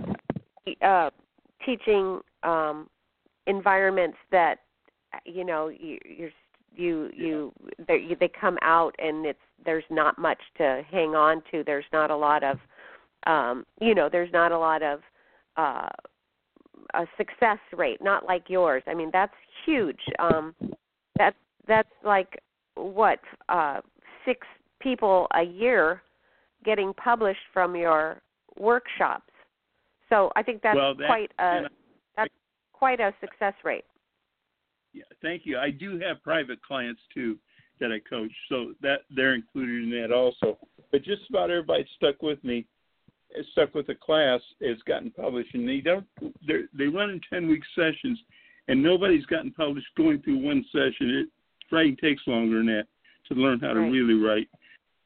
uh, 0.82 1.10
teaching 1.66 2.20
um, 2.44 2.90
environments 3.48 4.18
that 4.30 4.58
you 5.24 5.46
know 5.46 5.70
you 5.70 5.98
you're 6.06 6.32
you 6.76 7.10
you 7.16 7.52
they 7.88 8.16
they 8.20 8.30
come 8.40 8.58
out 8.62 8.96
and 9.00 9.26
it's 9.26 9.40
there's 9.66 9.84
not 9.90 10.18
much 10.18 10.40
to 10.58 10.82
hang 10.90 11.16
on 11.16 11.42
to. 11.52 11.64
There's 11.66 11.86
not 11.92 12.12
a 12.12 12.16
lot 12.16 12.44
of 12.44 12.58
um 13.28 13.66
you 13.82 13.94
know 13.94 14.10
there's 14.12 14.32
not 14.32 14.52
a 14.52 14.58
lot 14.58 14.82
of 14.82 15.02
uh 15.58 15.90
a 16.96 17.06
success 17.18 17.60
rate 17.76 18.00
not 18.02 18.26
like 18.26 18.44
yours. 18.50 18.84
I 18.88 18.94
mean 18.94 19.10
that's 19.12 19.34
huge. 19.66 20.00
Um 20.20 20.56
that's 21.18 21.38
that's 21.68 21.90
like 22.04 22.40
what 22.76 23.20
uh 23.50 23.82
six 24.26 24.48
people 24.80 25.28
a 25.36 25.44
year 25.44 26.02
getting 26.64 26.94
published 26.94 27.40
from 27.54 27.76
your 27.76 28.22
workshops. 28.58 29.32
So 30.10 30.32
i 30.36 30.44
think 30.44 30.62
that's 30.62 30.76
well, 30.76 30.96
that, 30.96 31.08
quite 31.08 31.32
a 31.40 31.62
that's 32.16 32.34
quite 32.74 33.00
a 33.00 33.14
success 33.22 33.54
rate 33.64 33.86
yeah, 34.94 35.04
thank 35.22 35.46
you. 35.46 35.58
I 35.58 35.72
do 35.72 36.00
have 36.00 36.24
private 36.24 36.62
clients 36.62 37.02
too 37.14 37.38
that 37.80 37.92
I 37.92 38.00
coach, 38.10 38.32
so 38.50 38.74
that 38.82 39.02
they're 39.16 39.36
included 39.36 39.84
in 39.84 40.02
that 40.02 40.14
also. 40.14 40.58
But 40.92 41.04
just 41.04 41.22
about 41.30 41.50
everybody 41.50 41.88
stuck 41.96 42.22
with 42.22 42.44
me, 42.44 42.66
stuck 43.52 43.74
with 43.74 43.88
the 43.88 43.96
class, 43.96 44.42
has 44.62 44.78
gotten 44.86 45.12
published, 45.12 45.54
and 45.54 45.68
they 45.68 45.80
don't. 45.80 46.06
They 46.48 46.62
they 46.78 46.86
run 46.88 47.10
in 47.10 47.22
ten 47.32 47.48
week 47.48 47.64
sessions, 47.76 48.20
and 48.68 48.82
nobody's 48.82 49.26
gotten 49.26 49.52
published 49.52 49.88
going 49.96 50.22
through 50.22 50.40
one 50.40 50.66
session. 50.72 51.10
It 51.10 51.30
writing 51.72 51.98
takes 51.98 52.22
longer 52.28 52.58
than 52.58 52.68
that 52.68 52.88
to 53.28 53.36
learn 53.36 53.60
how 53.60 53.74
to 53.74 53.82
right. 53.82 53.92
really 53.92 54.16
write. 54.16 54.50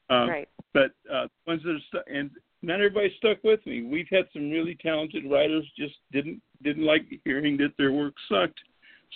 Um, 0.10 0.30
right. 0.30 0.50
But 0.74 0.92
uh, 1.12 1.28
ones 1.46 1.62
that 1.64 1.72
are 1.72 1.80
stuck, 1.90 2.04
and 2.12 2.32
not 2.62 2.76
everybody 2.76 3.14
stuck 3.18 3.44
with 3.44 3.64
me. 3.66 3.84
We've 3.84 4.08
had 4.10 4.26
some 4.32 4.50
really 4.50 4.78
talented 4.82 5.30
writers 5.30 5.66
just 5.78 5.96
didn't 6.12 6.42
didn't 6.64 6.86
like 6.86 7.04
hearing 7.26 7.58
that 7.58 7.74
their 7.78 7.92
work 7.92 8.14
sucked 8.30 8.60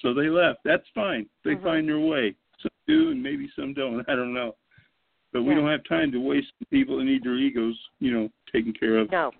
so 0.01 0.13
they 0.13 0.29
left. 0.29 0.59
That's 0.63 0.85
fine. 0.93 1.27
They 1.43 1.51
mm-hmm. 1.51 1.63
find 1.63 1.87
their 1.87 1.99
way. 1.99 2.35
Some 2.61 2.71
do, 2.87 3.11
and 3.11 3.21
maybe 3.21 3.49
some 3.55 3.73
don't. 3.73 3.99
I 4.09 4.15
don't 4.15 4.33
know. 4.33 4.55
But 5.33 5.43
we 5.43 5.49
yeah. 5.49 5.61
don't 5.61 5.69
have 5.69 5.81
time 5.87 6.11
to 6.13 6.19
waste 6.19 6.47
people 6.71 6.97
that 6.97 7.03
need 7.03 7.23
their 7.23 7.35
egos, 7.35 7.77
you 7.99 8.11
know, 8.11 8.29
taken 8.51 8.73
care 8.73 8.97
of. 8.97 9.11
No, 9.11 9.31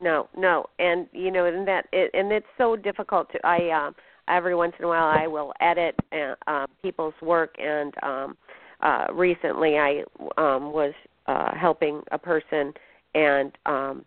no, 0.00 0.28
no. 0.36 0.66
And 0.78 1.06
you 1.12 1.30
know, 1.30 1.46
and 1.46 1.66
that, 1.66 1.86
it, 1.92 2.10
and 2.14 2.30
it's 2.30 2.46
so 2.58 2.76
difficult 2.76 3.30
to. 3.32 3.46
I 3.46 3.70
um, 3.70 3.94
every 4.28 4.54
once 4.54 4.74
in 4.78 4.84
a 4.84 4.88
while 4.88 5.06
I 5.06 5.26
will 5.26 5.52
edit 5.60 5.94
uh, 6.12 6.34
uh, 6.46 6.66
people's 6.82 7.14
work, 7.22 7.54
and 7.58 7.94
um, 8.02 8.36
uh, 8.80 9.06
recently 9.12 9.78
I 9.78 10.04
um, 10.36 10.72
was 10.72 10.92
uh, 11.26 11.54
helping 11.56 12.02
a 12.12 12.18
person, 12.18 12.72
and 13.14 13.52
um, 13.66 14.04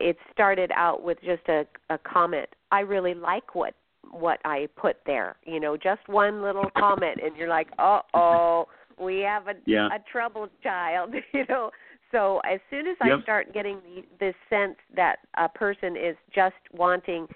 it 0.00 0.16
started 0.32 0.70
out 0.74 1.02
with 1.02 1.18
just 1.24 1.48
a, 1.48 1.66
a 1.90 1.98
comment. 1.98 2.48
I 2.70 2.80
really 2.80 3.14
like 3.14 3.54
what 3.54 3.74
what 4.10 4.40
I 4.44 4.68
put 4.76 4.96
there. 5.06 5.36
You 5.44 5.60
know, 5.60 5.76
just 5.76 6.06
one 6.06 6.42
little 6.42 6.70
comment, 6.76 7.20
and 7.24 7.36
you're 7.36 7.48
like, 7.48 7.68
"Uh 7.78 8.00
oh, 8.14 8.66
we 8.98 9.20
have 9.20 9.48
a 9.48 9.54
yeah. 9.66 9.88
a 9.88 9.98
troubled 10.10 10.50
child." 10.62 11.14
You 11.32 11.44
know, 11.48 11.70
so 12.12 12.40
as 12.40 12.60
soon 12.70 12.86
as 12.86 12.96
yep. 13.04 13.18
I 13.18 13.22
start 13.22 13.54
getting 13.54 13.78
the, 13.78 14.04
this 14.20 14.34
sense 14.50 14.76
that 14.94 15.16
a 15.38 15.48
person 15.48 15.96
is 15.96 16.14
just 16.34 16.54
wanting 16.72 17.26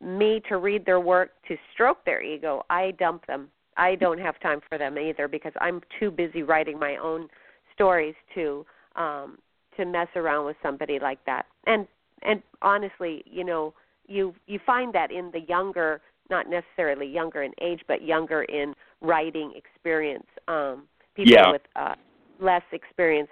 me 0.00 0.40
to 0.48 0.58
read 0.58 0.84
their 0.86 1.00
work 1.00 1.30
to 1.48 1.56
stroke 1.72 2.04
their 2.04 2.22
ego, 2.22 2.64
I 2.70 2.92
dump 2.98 3.26
them. 3.26 3.48
I 3.76 3.94
don't 3.94 4.18
have 4.18 4.38
time 4.40 4.60
for 4.68 4.78
them 4.78 4.98
either 4.98 5.28
because 5.28 5.52
I'm 5.60 5.80
too 5.98 6.10
busy 6.10 6.42
writing 6.42 6.78
my 6.78 6.96
own 6.96 7.28
stories 7.74 8.14
to 8.34 8.66
um 8.96 9.38
to 9.76 9.84
mess 9.84 10.08
around 10.16 10.44
with 10.44 10.56
somebody 10.62 10.98
like 11.00 11.24
that. 11.26 11.46
And 11.66 11.86
and 12.22 12.42
honestly, 12.62 13.22
you 13.24 13.44
know, 13.44 13.72
you 14.06 14.34
you 14.46 14.58
find 14.66 14.92
that 14.94 15.10
in 15.10 15.30
the 15.32 15.40
younger 15.48 16.00
not 16.30 16.48
necessarily 16.48 17.06
younger 17.06 17.42
in 17.42 17.52
age, 17.60 17.80
but 17.86 18.02
younger 18.02 18.42
in 18.42 18.74
writing 19.00 19.52
experience. 19.56 20.26
Um, 20.46 20.84
people 21.14 21.32
yeah. 21.32 21.50
with 21.50 21.62
uh, 21.76 21.94
less 22.40 22.62
experience, 22.72 23.30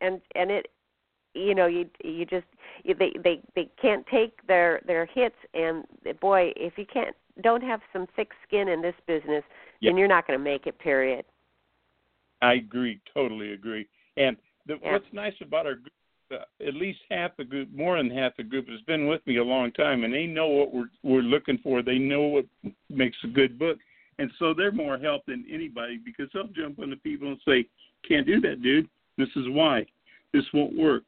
and 0.00 0.20
and 0.34 0.50
it, 0.50 0.66
you 1.34 1.54
know, 1.54 1.66
you 1.66 1.88
you 2.02 2.24
just 2.24 2.46
you, 2.82 2.94
they 2.94 3.12
they 3.22 3.40
they 3.54 3.68
can't 3.80 4.06
take 4.06 4.46
their 4.46 4.80
their 4.86 5.06
hits, 5.06 5.36
and 5.54 5.84
boy, 6.20 6.52
if 6.56 6.74
you 6.76 6.86
can't 6.92 7.14
don't 7.42 7.62
have 7.62 7.80
some 7.92 8.06
thick 8.14 8.30
skin 8.46 8.68
in 8.68 8.80
this 8.80 8.94
business, 9.06 9.42
yeah. 9.80 9.90
then 9.90 9.96
you're 9.96 10.08
not 10.08 10.26
going 10.26 10.38
to 10.38 10.44
make 10.44 10.66
it. 10.66 10.78
Period. 10.78 11.24
I 12.42 12.54
agree, 12.54 13.00
totally 13.12 13.52
agree. 13.52 13.88
And 14.16 14.36
the, 14.66 14.78
yeah. 14.82 14.92
what's 14.92 15.06
nice 15.12 15.34
about 15.40 15.66
our 15.66 15.74
group 15.74 15.92
at 16.32 16.74
least 16.74 17.00
half 17.10 17.36
the 17.36 17.44
group, 17.44 17.68
more 17.74 17.96
than 17.96 18.10
half 18.10 18.36
the 18.36 18.42
group, 18.42 18.68
has 18.68 18.80
been 18.82 19.06
with 19.06 19.26
me 19.26 19.36
a 19.36 19.44
long 19.44 19.72
time, 19.72 20.04
and 20.04 20.12
they 20.12 20.26
know 20.26 20.48
what 20.48 20.72
we're 20.72 20.90
we're 21.02 21.22
looking 21.22 21.58
for. 21.58 21.82
They 21.82 21.98
know 21.98 22.22
what 22.22 22.46
makes 22.88 23.16
a 23.24 23.28
good 23.28 23.58
book, 23.58 23.78
and 24.18 24.30
so 24.38 24.54
they're 24.54 24.72
more 24.72 24.98
help 24.98 25.26
than 25.26 25.44
anybody 25.50 25.98
because 26.04 26.28
they'll 26.32 26.48
jump 26.48 26.78
on 26.78 26.90
the 26.90 26.96
people 26.96 27.28
and 27.28 27.40
say, 27.46 27.66
"Can't 28.06 28.26
do 28.26 28.40
that, 28.40 28.62
dude. 28.62 28.88
This 29.18 29.28
is 29.36 29.48
why. 29.48 29.86
This 30.32 30.44
won't 30.52 30.76
work." 30.76 31.04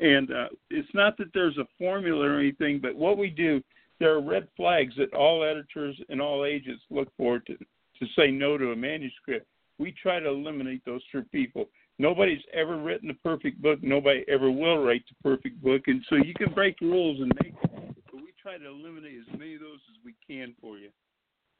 And 0.00 0.30
uh, 0.30 0.48
it's 0.70 0.92
not 0.94 1.16
that 1.18 1.32
there's 1.34 1.58
a 1.58 1.66
formula 1.78 2.26
or 2.26 2.38
anything, 2.38 2.78
but 2.80 2.94
what 2.94 3.18
we 3.18 3.30
do, 3.30 3.62
there 3.98 4.14
are 4.14 4.20
red 4.20 4.46
flags 4.56 4.94
that 4.96 5.12
all 5.12 5.42
editors 5.42 6.00
and 6.08 6.20
all 6.20 6.44
agents 6.44 6.82
look 6.90 7.08
for 7.16 7.40
to 7.40 7.56
to 7.56 8.06
say 8.16 8.30
no 8.30 8.56
to 8.56 8.72
a 8.72 8.76
manuscript. 8.76 9.46
We 9.78 9.92
try 9.92 10.20
to 10.20 10.28
eliminate 10.28 10.84
those 10.84 11.02
for 11.10 11.22
people 11.22 11.68
nobody's 11.98 12.42
ever 12.52 12.76
written 12.76 13.10
a 13.10 13.14
perfect 13.14 13.60
book. 13.60 13.80
Nobody 13.82 14.24
ever 14.28 14.50
will 14.50 14.84
write 14.84 15.04
the 15.08 15.28
perfect 15.28 15.62
book, 15.62 15.82
and 15.86 16.04
so 16.08 16.16
you 16.16 16.34
can 16.34 16.52
break 16.52 16.80
rules 16.80 17.20
and 17.20 17.32
make. 17.42 17.54
It. 17.54 17.70
But 18.06 18.16
we 18.16 18.32
try 18.40 18.58
to 18.58 18.66
eliminate 18.66 19.20
as 19.28 19.38
many 19.38 19.54
of 19.54 19.60
those 19.60 19.80
as 19.90 20.04
we 20.04 20.14
can 20.26 20.54
for 20.60 20.78
you, 20.78 20.90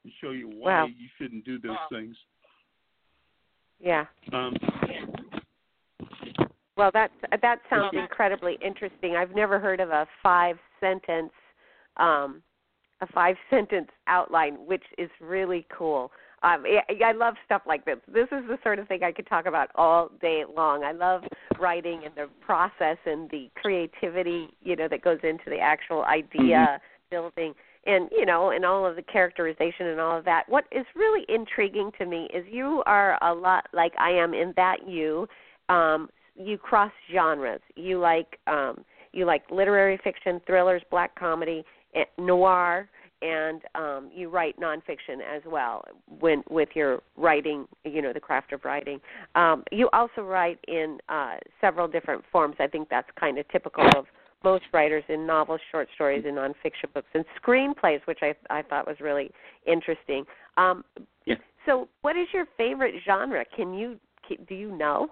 and 0.05 0.13
show 0.21 0.31
you 0.31 0.49
why 0.49 0.83
wow. 0.83 0.87
you 0.87 1.09
shouldn't 1.19 1.45
do 1.45 1.59
those 1.59 1.73
wow. 1.73 1.87
things. 1.91 2.17
Yeah. 3.81 4.07
Um, 4.33 4.57
well, 6.77 6.91
that 6.95 7.11
that 7.43 7.59
sounds 7.69 7.95
incredibly 7.95 8.59
interesting. 8.65 9.17
I've 9.17 9.35
never 9.35 9.59
heard 9.59 9.81
of 9.81 9.91
a 9.91 10.07
five 10.23 10.57
sentence 10.81 11.33
um, 11.97 12.43
a 13.01 13.07
five 13.09 13.37
sentence 13.51 13.89
outline, 14.07 14.55
which 14.67 14.85
is 14.97 15.11
really 15.21 15.67
cool. 15.77 16.11
Um, 16.43 16.65
I 17.05 17.13
love 17.13 17.35
stuff 17.45 17.63
like 17.67 17.85
this. 17.85 17.97
This 18.07 18.29
is 18.31 18.47
the 18.49 18.59
sort 18.63 18.79
of 18.79 18.87
thing 18.87 19.03
I 19.03 19.13
could 19.13 19.27
talk 19.27 19.47
about 19.47 19.71
all 19.75 20.11
day 20.21 20.45
long. 20.57 20.85
I 20.85 20.93
love 20.93 21.23
writing 21.59 22.03
and 22.05 22.15
the 22.15 22.29
process 22.41 22.97
and 23.07 23.29
the 23.31 23.51
creativity, 23.57 24.49
you 24.63 24.77
know, 24.77 24.87
that 24.89 25.03
goes 25.03 25.19
into 25.25 25.45
the 25.47 25.59
actual 25.59 26.05
idea 26.05 26.81
mm-hmm. 26.81 27.11
building 27.11 27.55
and 27.87 28.09
you 28.13 28.27
know 28.27 28.51
and 28.51 28.65
all 28.65 28.87
of 28.87 28.97
the 28.97 29.03
characterization 29.03 29.87
and 29.87 30.01
all 30.01 30.17
of 30.17 30.25
that 30.25 30.45
what 30.49 30.65
is 30.71 30.85
really 30.95 31.25
intriguing 31.29 31.91
to 31.99 32.07
me 32.07 32.29
is 32.35 32.45
you 32.51 32.83
are 32.87 33.19
a 33.23 33.33
lot 33.33 33.67
like 33.73 33.93
i 33.99 34.11
am 34.11 34.35
in 34.35 34.53
that 34.57 34.87
you 34.87 35.27
um 35.69 36.09
you 36.37 36.59
cross 36.59 36.93
genres 37.13 37.61
you 37.77 37.99
like 37.99 38.39
um 38.47 38.85
you 39.13 39.25
like 39.25 39.43
literary 39.51 39.99
fiction 40.05 40.41
thrillers 40.47 40.83
black 40.91 41.19
comedy 41.19 41.65
eh, 41.95 42.05
noir 42.19 42.89
and 43.23 43.63
um, 43.75 44.11
you 44.15 44.29
write 44.29 44.59
nonfiction 44.61 45.21
as 45.21 45.43
well 45.47 45.85
when 46.21 46.43
with 46.51 46.71
your 46.75 47.01
writing, 47.17 47.67
you 47.85 48.03
know, 48.03 48.13
the 48.13 48.21
craft 48.21 48.53
of 48.53 48.65
writing. 48.65 49.01
Um, 49.35 49.65
you 49.73 49.89
also 49.93 50.23
write 50.23 50.59
in 50.69 50.99
uh, 51.09 51.37
several 51.61 51.89
different 51.89 52.25
forms. 52.31 52.57
I 52.61 52.67
think 52.67 52.89
that's 52.89 53.09
kind 53.19 53.39
of 53.39 53.49
typical 53.49 53.85
of 53.97 54.07
most 54.45 54.65
writers 54.73 55.03
in 55.09 55.27
novels, 55.27 55.61
short 55.71 55.89
stories, 55.95 56.25
and 56.27 56.37
nonfiction 56.37 56.93
books, 56.95 57.09
and 57.15 57.25
screenplays, 57.43 58.01
which 58.07 58.21
I 58.23 58.35
I 58.51 58.63
thought 58.63 58.87
was 58.87 58.97
really 59.01 59.31
interesting. 59.67 60.25
Um, 60.57 60.85
yeah. 61.27 61.37
So, 61.67 61.89
what 62.03 62.17
is 62.17 62.29
your 62.33 62.47
favorite 62.57 62.95
genre? 63.05 63.45
Can 63.57 63.75
you 63.75 63.99
do 64.49 64.55
you 64.55 64.77
know? 64.77 65.09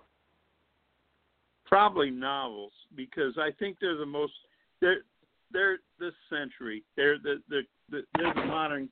Probably 1.64 2.10
novels 2.10 2.72
because 2.94 3.36
I 3.38 3.50
think 3.58 3.78
they're 3.80 3.96
the 3.96 4.06
most 4.06 4.32
they're 4.80 4.98
they're 5.52 5.78
this 5.98 6.14
century. 6.30 6.82
They're 6.96 7.18
the 7.18 7.42
the 7.48 7.62
the, 7.90 8.02
they're 8.16 8.34
the 8.34 8.44
modern 8.46 8.88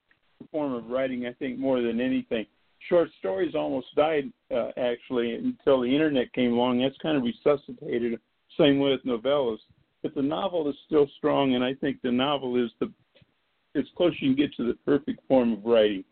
form 0.51 0.73
of 0.73 0.89
writing. 0.89 1.27
I 1.27 1.33
think 1.33 1.59
more 1.59 1.81
than 1.81 2.01
anything. 2.01 2.47
Short 2.89 3.09
stories 3.19 3.55
almost 3.55 3.87
died 3.97 4.31
uh, 4.55 4.71
actually 4.77 5.35
until 5.35 5.81
the 5.81 5.89
internet 5.89 6.33
came 6.33 6.53
along. 6.53 6.81
That's 6.81 6.97
kind 7.03 7.17
of 7.17 7.23
resuscitated. 7.23 8.21
Same 8.59 8.79
with 8.79 9.01
novellas. 9.05 9.59
But 10.03 10.15
the 10.15 10.23
novel 10.23 10.69
is 10.69 10.77
still 10.87 11.09
strong, 11.17 11.55
and 11.55 11.65
I 11.65 11.73
think 11.75 12.03
the 12.03 12.13
novel 12.13 12.63
is 12.63 12.71
the 12.79 12.93
as 13.77 13.85
close 13.97 14.13
you 14.21 14.29
can 14.29 14.37
get 14.37 14.55
to 14.57 14.67
the 14.67 14.75
perfect 14.85 15.21
form 15.27 15.55
of 15.55 15.65
writing. 15.65 16.05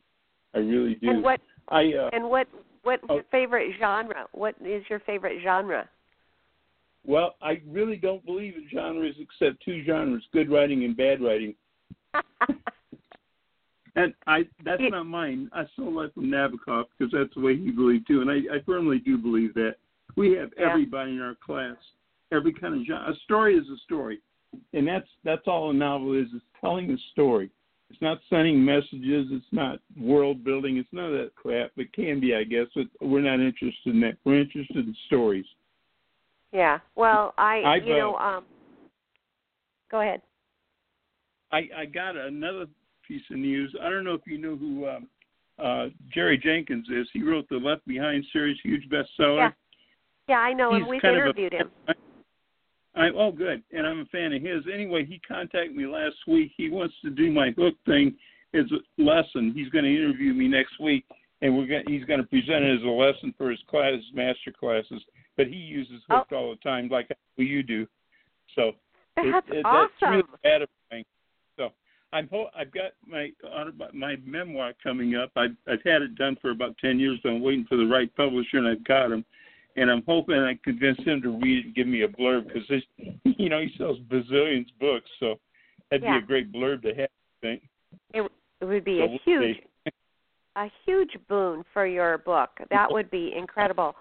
I 0.55 0.59
really 0.59 0.95
do. 0.95 1.11
And 1.11 1.23
what? 1.23 1.41
I 1.69 1.93
uh, 1.93 2.11
and 2.13 2.29
what? 2.29 2.49
What 2.83 3.01
oh, 3.09 3.21
favorite 3.31 3.75
genre? 3.79 4.27
What 4.33 4.57
is 4.65 4.83
your 4.91 4.99
favorite 5.01 5.41
genre? 5.43 5.89
Well, 7.05 7.35
I 7.43 7.61
really 7.67 7.97
don't 7.97 8.25
believe 8.25 8.55
in 8.55 8.69
genres 8.73 9.17
except 9.19 9.65
two 9.65 9.83
genres: 9.85 10.23
good 10.33 10.51
writing 10.51 10.85
and 10.85 10.97
bad 10.97 11.21
writing. 11.21 11.55
and 13.97 14.15
I 14.27 14.47
that's 14.65 14.83
it, 14.83 14.91
not 14.91 15.07
mine. 15.07 15.51
I 15.53 15.65
stole 15.73 15.95
that 16.01 16.15
from 16.15 16.27
Nabokov 16.27 16.85
because 16.97 17.13
that's 17.13 17.35
the 17.35 17.41
way 17.41 17.57
he 17.57 17.71
believed 17.71 18.07
too, 18.07 18.21
and 18.21 18.31
I, 18.31 18.57
I 18.57 18.63
firmly 18.65 18.99
do 18.99 19.19
believe 19.19 19.55
that. 19.55 19.77
We 20.15 20.33
have 20.33 20.51
yeah. 20.59 20.71
everybody 20.71 21.13
in 21.13 21.23
our 21.23 21.37
class, 21.45 21.77
every 22.33 22.53
kind 22.53 22.75
of 22.75 22.87
genre. 22.87 23.11
A 23.11 23.17
story 23.25 23.57
is 23.57 23.67
a 23.69 23.79
story. 23.85 24.21
and 24.75 24.87
that's 24.87 25.09
that's 25.25 25.47
all 25.47 25.71
a 25.71 25.75
novel 25.75 26.13
is. 26.15 26.29
It's 26.35 26.45
telling 26.61 26.91
a 26.91 26.97
story. 27.13 27.51
It's 27.91 28.01
not 28.01 28.21
sending 28.31 28.65
messages. 28.65 29.29
It's 29.31 29.45
not 29.53 29.79
world 30.01 30.45
building. 30.45 30.79
It's 30.79 30.89
none 30.93 31.07
of 31.07 31.13
that 31.13 31.35
crap. 31.35 31.73
It 31.77 31.93
can 31.93 32.21
be, 32.21 32.35
I 32.35 32.45
guess, 32.45 32.67
but 32.75 32.87
we're 33.07 33.21
not 33.21 33.41
interested 33.41 33.95
in 33.95 34.01
that. 34.01 34.17
We're 34.25 34.41
interested 34.41 34.87
in 34.87 34.97
stories. 35.07 35.45
Yeah. 36.53 36.79
Well, 36.97 37.35
I 37.39 37.63
I've, 37.65 37.87
you 37.87 37.97
know 37.97 38.17
um. 38.17 38.45
Go 39.91 40.01
ahead. 40.01 40.23
I 41.51 41.69
I 41.77 41.85
got 41.87 42.17
another 42.17 42.67
piece 43.07 43.23
of 43.31 43.39
news. 43.39 43.75
I 43.83 43.89
don't 43.91 44.05
know 44.05 44.15
if 44.15 44.23
you 44.27 44.39
know 44.39 44.57
who 44.57 44.89
um, 44.89 45.09
uh, 45.59 45.87
Jerry 46.13 46.39
Jenkins 46.39 46.87
is. 46.89 47.09
He 47.13 47.23
wrote 47.23 47.49
the 47.49 47.57
Left 47.57 47.87
Behind 47.87 48.25
series, 48.33 48.59
huge 48.63 48.89
bestseller. 48.89 49.37
Yeah. 49.37 49.51
Yeah, 50.29 50.39
I 50.39 50.53
know 50.53 50.73
him. 50.73 50.83
He's 50.83 50.91
We've 50.91 51.05
of 51.05 51.11
a- 51.11 51.19
interviewed 51.19 51.53
him. 51.53 51.71
I, 52.95 53.09
oh, 53.17 53.33
good. 53.33 53.63
And 53.73 53.87
I'm 53.87 54.01
a 54.01 54.05
fan 54.07 54.33
of 54.35 54.43
his. 54.43 54.65
Anyway, 54.73 55.05
he 55.05 55.19
contacted 55.27 55.75
me 55.75 55.87
last 55.87 56.17
week. 56.29 56.53
He 56.57 56.69
wants 56.69 56.95
to 57.03 57.11
do 57.11 57.33
my 57.33 57.51
hook 57.57 57.75
thing 57.87 58.15
as 58.55 58.67
a 58.71 59.03
lesson. 59.03 59.53
He's 59.55 59.71
going 59.71 59.85
to 59.85 59.91
interview 59.95 60.35
me 60.35 60.47
next 60.47 60.79
week, 60.79 61.05
and 61.41 61.57
we're 61.57 61.67
going. 61.67 61.85
He's 61.87 62.05
going 62.05 62.21
to 62.21 62.27
present 62.27 62.65
it 62.65 62.77
as 62.77 62.83
a 62.83 62.89
lesson 62.89 63.35
for 63.37 63.51
his 63.51 63.61
class, 63.69 63.95
his 63.95 64.05
master 64.15 64.53
classes. 64.59 65.03
But 65.37 65.47
he 65.47 65.57
uses 65.57 66.03
Oh. 66.11 66.25
all 66.33 66.51
the 66.51 66.57
time, 66.57 66.89
like 66.89 67.09
you 67.37 67.63
do. 67.63 67.87
So 68.55 68.75
it- 69.17 69.33
That's 69.33 69.49
it, 69.51 69.65
awesome. 69.65 69.89
That's 70.01 70.11
really 70.11 70.23
gratifying. 70.43 71.05
So 71.57 71.73
I'm 72.13 72.29
ho- 72.29 72.51
I've 72.55 72.71
got 72.71 72.93
my 73.07 73.33
autobi- 73.45 73.93
my 73.95 74.17
memoir 74.25 74.73
coming 74.83 75.15
up. 75.15 75.31
I've 75.37 75.57
I've 75.67 75.83
had 75.85 76.03
it 76.03 76.15
done 76.17 76.37
for 76.37 76.51
about 76.51 76.77
ten 76.79 76.99
years. 76.99 77.19
So 77.23 77.31
I'm 77.31 77.41
waiting 77.41 77.65
for 77.65 77.77
the 77.77 77.87
right 77.87 78.15
publisher, 78.15 78.59
and 78.59 78.69
I've 78.69 78.85
got 78.85 79.11
him. 79.13 79.25
And 79.77 79.91
I'm 79.91 80.03
hoping 80.07 80.37
I 80.37 80.55
convince 80.63 80.99
him 81.03 81.23
to 81.23 81.31
read 81.31 81.59
it 81.61 81.65
and 81.67 81.75
give 81.75 81.87
me 81.87 82.03
a 82.03 82.09
blurb 82.09 82.47
because 82.53 82.69
you 83.25 83.49
know 83.49 83.61
he 83.61 83.75
sells 83.79 83.99
bazillions 84.01 84.69
books, 84.79 85.11
so 85.19 85.41
that'd 85.91 86.03
Yeah. 86.05 86.19
be 86.19 86.25
a 86.25 86.27
great 86.27 86.53
blurb 86.53 86.83
to 86.83 86.95
have. 86.95 87.09
I 87.09 87.41
think. 87.41 87.63
It 88.13 88.31
it 88.61 88.65
would 88.67 88.85
be 88.85 88.99
So 88.99 89.05
a 89.15 89.19
huge 89.25 89.63
a 90.57 90.71
huge 90.85 91.17
boon 91.29 91.65
for 91.73 91.87
your 91.87 92.19
book. 92.19 92.51
That 92.71 92.91
would 92.93 93.11
be 93.11 93.33
incredible. 93.35 93.97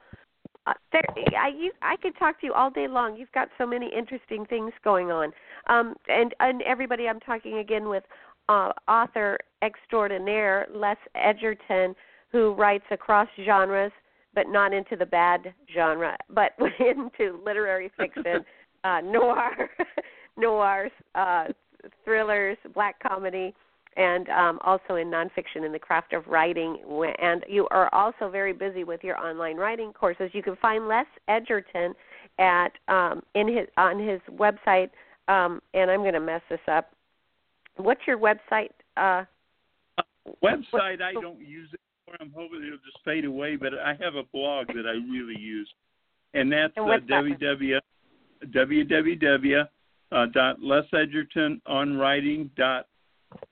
Uh, 0.68 0.74
there, 0.91 1.03
I 1.39 1.50
you, 1.50 1.72
I 1.82 1.96
could 1.96 2.15
talk 2.20 2.39
to 2.41 2.46
you 2.46 2.53
all 2.53 2.70
day 2.70 2.88
long. 2.88 3.15
You've 3.18 3.32
got 3.32 3.48
so 3.58 3.65
many 3.65 3.89
interesting 3.96 4.46
things 4.46 4.72
going 4.84 5.12
on. 5.12 5.32
Um, 5.68 5.96
and 6.08 6.36
and 6.39 6.62
everybody, 6.63 7.08
I'm 7.08 7.20
talking 7.20 7.58
again 7.58 7.89
with 7.89 8.03
uh, 8.48 8.72
author 8.88 9.39
extraordinaire 9.63 10.68
Les 10.74 10.98
Edgerton, 11.15 11.96
who 12.32 12.53
writes 12.53 12.86
across 12.91 13.27
genres, 13.44 13.91
but 14.36 14.48
not 14.50 14.74
into 14.74 14.96
the 14.96 15.06
bad 15.06 15.53
genre, 15.74 16.15
but 16.30 16.51
into 16.80 17.39
literary 17.44 17.91
fiction, 17.98 18.46
uh, 18.84 19.01
noir, 19.01 19.70
noirs, 20.38 20.91
uh, 21.15 21.46
thrillers, 22.06 22.58
black 22.74 22.96
comedy 23.01 23.53
and 23.98 24.29
um, 24.29 24.60
also 24.63 24.95
in 24.95 25.10
nonfiction 25.10 25.65
in 25.65 25.71
the 25.71 25.79
craft 25.79 26.13
of 26.13 26.25
writing. 26.27 26.77
And 27.21 27.43
you 27.48 27.67
are 27.71 27.93
also 27.93 28.29
very 28.29 28.53
busy 28.53 28.83
with 28.83 29.03
your 29.03 29.17
online 29.17 29.57
writing 29.57 29.93
courses. 29.93 30.29
You 30.33 30.43
can 30.43 30.55
find 30.57 30.88
Les 30.88 31.05
Edgerton 31.27 31.93
at 32.39 32.71
um, 32.88 33.21
in 33.36 33.48
his 33.48 33.67
on 33.77 34.00
his 34.00 34.19
website. 34.31 34.89
Um, 35.27 35.62
and 35.74 35.89
I'm 35.91 36.01
going 36.01 36.13
to 36.13 36.19
mess 36.19 36.41
this 36.50 36.60
up. 36.69 36.91
What's 37.77 38.01
your 38.07 38.17
website? 38.17 38.71
Uh, 38.98 39.24
Website 40.43 41.01
I 41.01 41.13
don't 41.13 41.39
use 41.39 41.69
it 41.74 41.79
for. 42.05 42.15
I'm 42.19 42.31
hoping 42.36 42.63
it'll 42.65 42.77
just 42.77 43.00
fade 43.03 43.25
away, 43.25 43.55
but 43.55 43.74
I 43.74 43.95
have 44.00 44.15
a 44.15 44.24
blog 44.31 44.67
that 44.67 44.86
I 44.86 44.93
really 45.12 45.39
use, 45.39 45.69
and 46.33 46.51
that's 46.51 46.74
And 46.75 46.89
uh, 46.89 46.98
www 47.07 47.79
www 48.53 49.67
uh, 50.12 50.25
dot 50.33 50.60
lesedgertononwriting 50.60 52.50
dot 52.57 52.88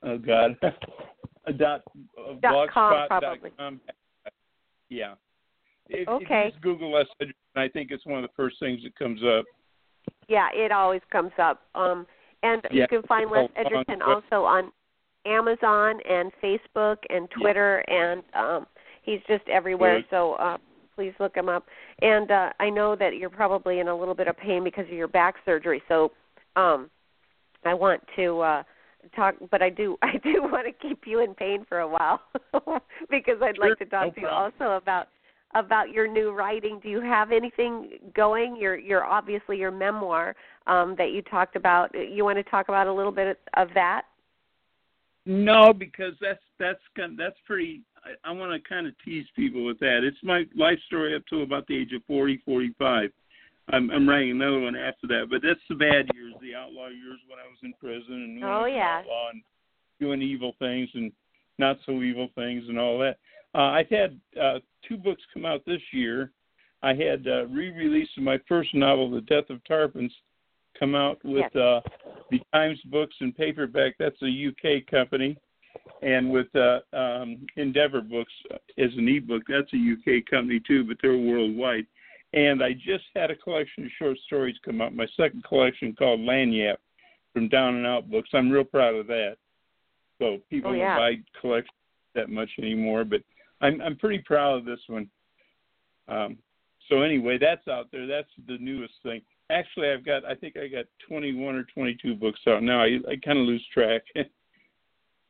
oh 0.04 0.18
god 0.18 0.58
dot 1.58 1.82
uh, 2.18 2.34
Dot 2.42 2.70
com, 2.72 2.94
blogspot 2.94 3.10
dot 3.10 3.22
probably. 3.22 3.50
com. 3.58 3.80
Yeah. 4.90 5.14
If, 5.88 6.08
Okay. 6.08 6.48
If 6.48 6.54
just 6.54 6.64
Google 6.64 6.92
Les 6.92 7.06
Edgerton, 7.20 7.36
I 7.56 7.68
think 7.68 7.92
it's 7.92 8.06
one 8.06 8.24
of 8.24 8.30
the 8.30 8.34
first 8.36 8.58
things 8.60 8.82
that 8.84 8.96
comes 8.96 9.22
up. 9.24 9.46
yeah, 10.28 10.50
it 10.54 10.72
always 10.72 11.02
comes 11.12 11.32
up. 11.42 11.62
Um, 11.74 12.06
and 12.44 12.62
you 12.72 12.86
can 12.88 13.02
find 13.04 13.30
Les 13.32 13.46
it's 13.46 13.54
all 13.58 13.66
on 13.66 13.66
Edgerton 13.66 14.02
also 14.02 14.46
on 14.46 14.72
Amazon 15.26 16.00
and 16.10 16.32
Facebook 16.44 16.98
and 17.10 17.28
Twitter, 17.32 17.80
and 17.90 18.24
um, 18.34 18.68
he's 19.04 19.20
just 19.28 19.48
everywhere. 19.50 20.04
So 20.10 20.34
uh, 20.34 20.58
please 20.96 21.14
look 21.20 21.36
him 21.36 21.50
up. 21.50 21.66
And 22.02 22.30
uh, 22.30 22.50
I 22.60 22.70
know 22.70 22.96
that 22.96 23.16
you're 23.18 23.30
probably 23.30 23.80
in 23.80 23.88
a 23.88 23.96
little 23.98 24.16
bit 24.16 24.28
of 24.28 24.38
pain 24.38 24.64
because 24.64 24.86
of 24.86 24.94
your 24.94 25.08
back 25.08 25.36
surgery. 25.46 25.82
So 25.88 26.12
um, 26.56 26.90
I 27.66 27.74
want 27.74 28.02
to 28.16 28.40
uh, 28.40 28.64
talk, 29.16 29.36
but 29.52 29.62
I 29.62 29.70
do 29.70 29.98
I 30.04 30.18
do 30.18 30.42
want 30.44 30.68
to 30.68 30.88
keep 30.88 31.04
you 31.06 31.22
in 31.24 31.34
pain 31.36 31.66
for 31.68 31.80
a 31.80 31.88
while 31.88 32.22
because 33.10 33.38
I'd 33.42 33.58
Sure, 33.62 33.70
like 33.70 33.78
to 33.80 33.86
talk 33.86 34.08
no 34.08 34.16
to 34.16 34.22
you 34.22 34.28
also 34.28 34.72
about 34.78 35.08
about 35.56 35.90
your 35.92 36.08
new 36.08 36.32
writing. 36.32 36.80
Do 36.82 36.90
you 36.90 37.02
have 37.02 37.32
anything 37.32 37.92
going? 38.16 38.56
Your 38.58 38.78
your 38.78 39.04
obviously 39.04 39.58
your 39.58 39.72
memoir 39.72 40.36
um, 40.68 40.96
that 40.98 41.12
you 41.12 41.22
talked 41.24 41.56
about. 41.56 41.92
You 41.94 42.24
want 42.26 42.38
to 42.38 42.44
talk 42.44 42.70
about 42.70 42.88
a 42.88 42.94
little 42.94 43.12
bit 43.12 43.40
of 43.56 43.70
that? 43.74 44.04
No, 45.26 45.74
because 45.74 46.14
that's 46.22 46.42
that's 46.60 46.82
kind 46.96 47.18
that's 47.18 47.38
pretty. 47.46 47.82
I, 48.04 48.30
I 48.30 48.32
want 48.32 48.52
to 48.52 48.70
kind 48.70 48.88
of 48.88 48.94
tease 49.04 49.26
people 49.36 49.66
with 49.66 49.80
that. 49.80 50.02
It's 50.04 50.18
my 50.24 50.46
life 50.56 50.80
story 50.88 51.16
up 51.16 51.26
to 51.28 51.42
about 51.42 51.68
the 51.68 51.78
age 51.78 51.94
of 51.94 52.04
forty, 52.06 52.42
forty-five. 52.46 53.12
I'm, 53.72 53.90
I'm 53.92 54.08
writing 54.08 54.32
another 54.32 54.60
one 54.60 54.76
after 54.76 55.08
that, 55.08 55.28
but 55.30 55.42
that's 55.44 55.60
the 55.70 55.76
bad 55.76 56.08
years, 56.16 56.34
the 56.42 56.56
outlaw 56.56 56.88
years 56.88 57.20
when 57.28 57.40
I 57.40 57.48
was 57.48 57.58
in 57.64 57.74
prison 57.80 58.24
and 58.24 58.44
Oh, 58.44 58.66
yeah. 58.66 59.00
and 59.32 59.42
doing 60.00 60.22
evil 60.22 60.54
things 60.60 60.90
and 60.94 61.12
not 61.58 61.78
so 61.86 62.02
evil 62.02 62.30
things 62.36 62.64
and 62.68 62.80
all 62.80 62.98
that. 63.00 63.18
Uh, 63.54 63.72
I've 63.72 63.90
had 63.90 64.20
uh, 64.42 64.60
two 64.88 64.98
books 64.98 65.22
come 65.34 65.46
out 65.46 65.66
this 65.66 65.82
year. 65.92 66.32
I 66.82 66.94
had 66.94 67.28
uh, 67.28 67.46
re-release 67.48 68.08
of 68.18 68.24
my 68.24 68.40
first 68.48 68.74
novel, 68.74 69.12
The 69.12 69.22
Death 69.22 69.50
of 69.50 69.62
Tarpons, 69.66 70.12
come 70.80 70.96
out 70.96 71.20
with 71.26 71.54
uh, 71.56 71.82
the 72.32 72.40
Times 72.54 72.80
Books 72.86 73.16
and 73.20 73.36
paperback. 73.36 73.96
That's 74.00 74.22
a 74.22 74.48
UK 74.48 74.86
company, 74.90 75.36
and 76.02 76.32
with 76.32 76.48
uh, 76.56 76.80
um, 76.96 77.46
Endeavor 77.58 78.02
Books 78.02 78.32
as 78.78 78.92
an 78.98 79.10
ebook. 79.10 79.44
That's 79.50 79.72
a 79.74 79.78
UK 79.78 80.26
company 80.30 80.62
too, 80.66 80.86
but 80.86 80.98
they're 81.02 81.18
worldwide. 81.18 81.86
And 82.34 82.64
I 82.64 82.74
just 82.74 83.06
had 83.16 83.32
a 83.32 83.36
collection 83.36 83.86
of 83.86 83.92
short 83.98 84.18
stories 84.26 84.56
come 84.64 84.82
out. 84.82 84.94
My 84.96 85.08
second 85.18 85.44
collection 85.44 85.96
called 85.98 86.20
Lagniappe 86.20 86.78
from 87.34 87.48
Down 87.50 87.76
and 87.76 87.88
Out 87.88 88.10
Books. 88.10 88.30
I'm 88.34 88.50
real 88.52 88.64
proud 88.64 88.96
of 88.96 89.08
that. 89.08 89.38
So 90.20 90.38
people 90.50 90.72
Oh, 90.72 90.74
yeah. 90.74 90.96
don't 90.96 90.98
buy 90.98 91.40
collections 91.42 91.74
that 92.14 92.30
much 92.30 92.50
anymore, 92.60 93.04
but 93.06 93.22
I'm 93.62 93.82
I'm 93.82 93.96
pretty 93.96 94.20
proud 94.20 94.58
of 94.60 94.66
this 94.66 94.80
one. 94.88 95.10
Um, 96.08 96.38
so 96.88 97.02
anyway, 97.02 97.38
that's 97.38 97.68
out 97.68 97.88
there. 97.92 98.06
That's 98.08 98.30
the 98.48 98.58
newest 98.60 98.94
thing. 99.04 99.22
Actually, 99.50 99.90
I've 99.90 100.06
got 100.06 100.26
I 100.26 100.36
think 100.36 100.56
I 100.58 100.68
got 100.68 100.86
21 101.08 101.56
or 101.56 101.64
22 101.64 102.16
books 102.16 102.40
out 102.48 102.62
now. 102.64 102.82
I 102.82 103.00
I 103.10 103.16
kind 103.24 103.40
of 103.40 103.46
lose 103.46 103.66
track. 103.74 104.04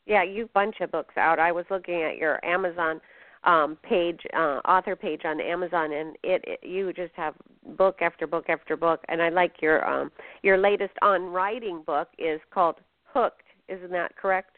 Yeah, 0.05 0.23
you 0.23 0.49
bunch 0.55 0.77
of 0.81 0.91
books 0.91 1.15
out. 1.17 1.37
I 1.37 1.51
was 1.51 1.65
looking 1.69 2.01
at 2.01 2.17
your 2.17 2.43
Amazon 2.43 2.99
um 3.45 3.77
page 3.83 4.19
uh 4.35 4.59
author 4.65 4.95
page 4.95 5.21
on 5.23 5.39
Amazon 5.39 5.93
and 5.93 6.17
it, 6.23 6.43
it 6.45 6.59
you 6.61 6.91
just 6.91 7.13
have 7.15 7.35
book 7.77 8.01
after 8.01 8.27
book 8.27 8.49
after 8.49 8.75
book 8.75 9.01
and 9.07 9.21
I 9.21 9.29
like 9.29 9.61
your 9.61 9.87
um 9.89 10.11
your 10.43 10.57
latest 10.57 10.93
on 11.01 11.23
writing 11.23 11.81
book 11.85 12.09
is 12.17 12.41
called 12.51 12.75
Hooked. 13.05 13.43
Isn't 13.69 13.91
that 13.91 14.15
correct? 14.17 14.57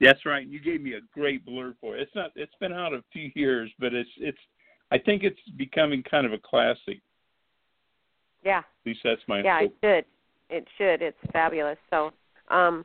That's 0.00 0.26
right. 0.26 0.46
You 0.46 0.60
gave 0.60 0.82
me 0.82 0.94
a 0.94 1.00
great 1.12 1.46
blurb 1.46 1.76
for 1.80 1.96
it. 1.96 2.02
It's 2.02 2.14
not. 2.14 2.32
It's 2.34 2.54
been 2.60 2.72
out 2.72 2.92
a 2.92 3.02
few 3.12 3.30
years, 3.34 3.70
but 3.78 3.94
it's 3.94 4.10
it's. 4.18 4.38
I 4.90 4.98
think 4.98 5.22
it's 5.22 5.40
becoming 5.56 6.02
kind 6.02 6.26
of 6.26 6.32
a 6.32 6.38
classic. 6.38 7.00
Yeah. 8.44 8.58
At 8.58 8.64
least 8.84 9.00
that's 9.02 9.22
my 9.26 9.42
yeah, 9.42 9.60
hope. 9.60 9.74
it 9.82 10.04
should. 10.50 10.56
It 10.56 10.68
should. 10.76 11.02
It's 11.02 11.32
fabulous. 11.32 11.78
So, 11.88 12.10
um, 12.48 12.84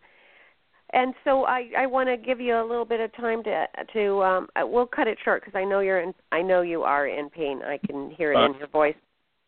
and 0.93 1.13
so 1.23 1.45
I 1.45 1.69
I 1.77 1.85
want 1.85 2.09
to 2.09 2.17
give 2.17 2.39
you 2.39 2.55
a 2.59 2.65
little 2.65 2.85
bit 2.85 2.99
of 2.99 3.13
time 3.15 3.43
to 3.43 3.65
to 3.93 4.23
um 4.23 4.47
uh, 4.55 4.65
we'll 4.65 4.85
cut 4.87 5.07
it 5.07 5.17
short 5.23 5.43
because 5.43 5.57
I 5.57 5.63
know 5.63 5.79
you're 5.79 6.01
in 6.01 6.13
I 6.31 6.41
know 6.41 6.61
you 6.61 6.83
are 6.83 7.07
in 7.07 7.29
pain. 7.29 7.61
I 7.63 7.79
can 7.85 8.11
hear 8.11 8.33
it 8.33 8.37
in 8.37 8.55
Uh. 8.55 8.57
your 8.57 8.67
voice. 8.67 8.95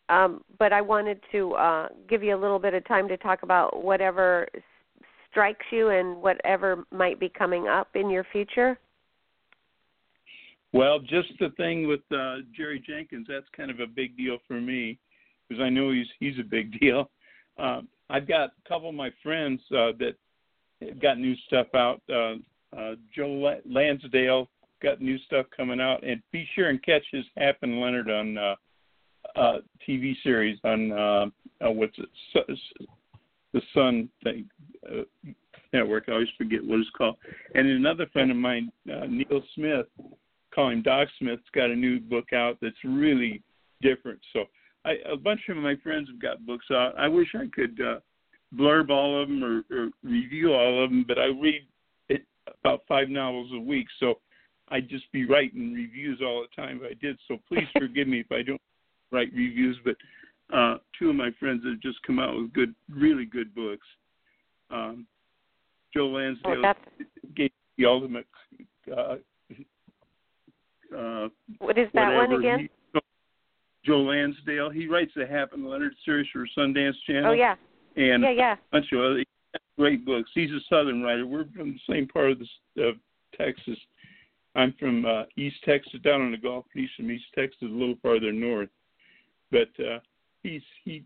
Um, 0.08 0.42
but 0.58 0.72
I 0.72 0.80
wanted 0.80 1.20
to 1.32 1.52
uh 1.54 1.88
give 2.08 2.22
you 2.22 2.34
a 2.34 2.40
little 2.40 2.58
bit 2.58 2.74
of 2.74 2.84
time 2.86 3.08
to 3.08 3.16
talk 3.16 3.42
about 3.42 3.82
whatever 3.82 4.46
s- 4.54 4.62
strikes 5.30 5.64
you 5.70 5.90
and 5.90 6.20
whatever 6.22 6.84
might 6.90 7.18
be 7.18 7.28
coming 7.28 7.68
up 7.68 7.88
in 7.94 8.10
your 8.10 8.24
future. 8.32 8.78
Well, 10.72 11.00
just 11.00 11.28
the 11.38 11.50
thing 11.56 11.86
with 11.86 12.00
uh, 12.10 12.38
Jerry 12.56 12.82
Jenkins, 12.86 13.26
that's 13.28 13.46
kind 13.54 13.70
of 13.70 13.80
a 13.80 13.86
big 13.86 14.16
deal 14.16 14.38
for 14.48 14.58
me 14.60 14.98
because 15.48 15.62
I 15.62 15.68
know 15.68 15.90
he's 15.92 16.06
he's 16.18 16.38
a 16.38 16.44
big 16.44 16.78
deal. 16.80 17.10
Um, 17.58 17.88
I've 18.08 18.26
got 18.28 18.50
a 18.64 18.68
couple 18.68 18.88
of 18.88 18.94
my 18.94 19.10
friends 19.22 19.60
uh, 19.70 19.92
that 19.98 20.14
got 21.00 21.18
new 21.18 21.34
stuff 21.46 21.68
out. 21.74 22.00
Uh, 22.08 22.34
uh, 22.76 22.94
Joe 23.14 23.58
Lansdale 23.66 24.48
got 24.82 25.00
new 25.00 25.18
stuff 25.18 25.46
coming 25.56 25.80
out, 25.80 26.02
and 26.04 26.22
be 26.32 26.48
sure 26.54 26.68
and 26.68 26.82
catch 26.82 27.04
his 27.12 27.24
Hap 27.36 27.56
and 27.62 27.80
Leonard 27.80 28.10
on 28.10 28.38
uh, 28.38 28.54
uh, 29.36 29.58
TV 29.86 30.14
series 30.22 30.58
on 30.64 30.92
uh, 30.92 31.26
uh, 31.64 31.70
what's 31.70 31.98
it? 31.98 32.08
Su- 32.32 32.86
the 33.52 33.62
Sun 33.74 34.08
thing 34.24 34.48
uh, 34.90 35.02
network. 35.72 36.04
I 36.08 36.12
always 36.12 36.28
forget 36.38 36.64
what 36.64 36.80
it's 36.80 36.90
called. 36.96 37.16
And 37.54 37.68
another 37.68 38.06
friend 38.12 38.30
of 38.30 38.36
mine, 38.36 38.72
uh, 38.90 39.06
Neil 39.06 39.42
Smith, 39.54 39.86
call 40.54 40.70
him 40.70 40.82
Doc 40.82 41.08
Smith, 41.18 41.38
has 41.38 41.54
got 41.54 41.70
a 41.70 41.76
new 41.76 42.00
book 42.00 42.32
out 42.32 42.58
that's 42.60 42.76
really 42.84 43.42
different. 43.80 44.20
So 44.32 44.44
I, 44.84 44.96
a 45.10 45.16
bunch 45.16 45.42
of 45.48 45.56
my 45.56 45.76
friends 45.82 46.08
have 46.08 46.20
got 46.20 46.46
books 46.46 46.66
out. 46.70 46.94
I 46.98 47.08
wish 47.08 47.28
I 47.34 47.46
could 47.54 47.78
uh, 47.80 48.00
blurb 48.56 48.90
all 48.90 49.20
of 49.20 49.28
them 49.28 49.42
or, 49.42 49.64
or 49.70 49.90
review 50.02 50.52
all 50.52 50.84
of 50.84 50.90
them, 50.90 51.04
but 51.06 51.18
I 51.18 51.26
read 51.26 51.66
it, 52.08 52.22
about 52.64 52.82
five 52.86 53.08
novels 53.08 53.50
a 53.54 53.58
week, 53.58 53.86
so 53.98 54.14
I'd 54.68 54.88
just 54.88 55.10
be 55.12 55.26
writing 55.26 55.72
reviews 55.72 56.20
all 56.22 56.42
the 56.42 56.62
time 56.62 56.80
if 56.82 56.90
I 56.90 56.94
did. 57.00 57.18
So 57.28 57.38
please 57.48 57.66
forgive 57.78 58.08
me 58.08 58.20
if 58.20 58.32
I 58.32 58.42
don't 58.42 58.60
write 59.10 59.28
reviews, 59.34 59.78
but 59.84 59.96
uh, 60.54 60.78
two 60.98 61.10
of 61.10 61.16
my 61.16 61.30
friends 61.38 61.62
have 61.64 61.80
just 61.80 62.02
come 62.06 62.18
out 62.18 62.36
with 62.36 62.52
good, 62.52 62.74
really 62.90 63.24
good 63.24 63.54
books. 63.54 63.86
Um, 64.70 65.06
Joe 65.94 66.08
Lansdale 66.08 66.62
oh, 66.64 66.72
gave 67.36 67.50
the 67.76 67.86
ultimate. 67.86 68.26
Uh, 68.90 69.16
uh, 70.96 71.28
what 71.58 71.78
is 71.78 71.88
that 71.94 72.14
one 72.14 72.32
again? 72.32 72.60
He, 72.60 73.00
Joe 73.84 74.02
Lansdale. 74.02 74.70
He 74.70 74.86
writes 74.86 75.12
the 75.16 75.26
Hap 75.26 75.52
and 75.52 75.68
Leonard 75.68 75.94
series 76.04 76.28
for 76.32 76.46
Sundance 76.56 76.94
Channel. 77.06 77.30
Oh 77.30 77.34
yeah. 77.34 77.56
And 77.96 78.22
yeah, 78.22 78.30
yeah. 78.30 78.52
a 78.54 78.58
bunch 78.72 78.86
of 78.92 79.00
other 79.00 79.24
great 79.78 80.04
books. 80.04 80.30
He's 80.34 80.50
a 80.50 80.60
Southern 80.68 81.02
writer. 81.02 81.26
We're 81.26 81.46
from 81.56 81.72
the 81.72 81.92
same 81.92 82.08
part 82.08 82.32
of 82.32 82.38
the 82.38 82.82
of 82.82 82.96
Texas. 83.36 83.78
I'm 84.54 84.74
from 84.78 85.04
uh, 85.06 85.24
East 85.36 85.56
Texas, 85.64 86.00
down 86.04 86.20
on 86.20 86.30
the 86.30 86.36
Gulf, 86.36 86.66
east 86.76 86.92
from 86.96 87.10
East 87.10 87.24
Texas, 87.34 87.62
a 87.62 87.64
little 87.64 87.96
farther 88.02 88.32
north. 88.32 88.68
But 89.50 89.68
uh, 89.78 89.98
he's 90.42 90.62
he 90.84 91.04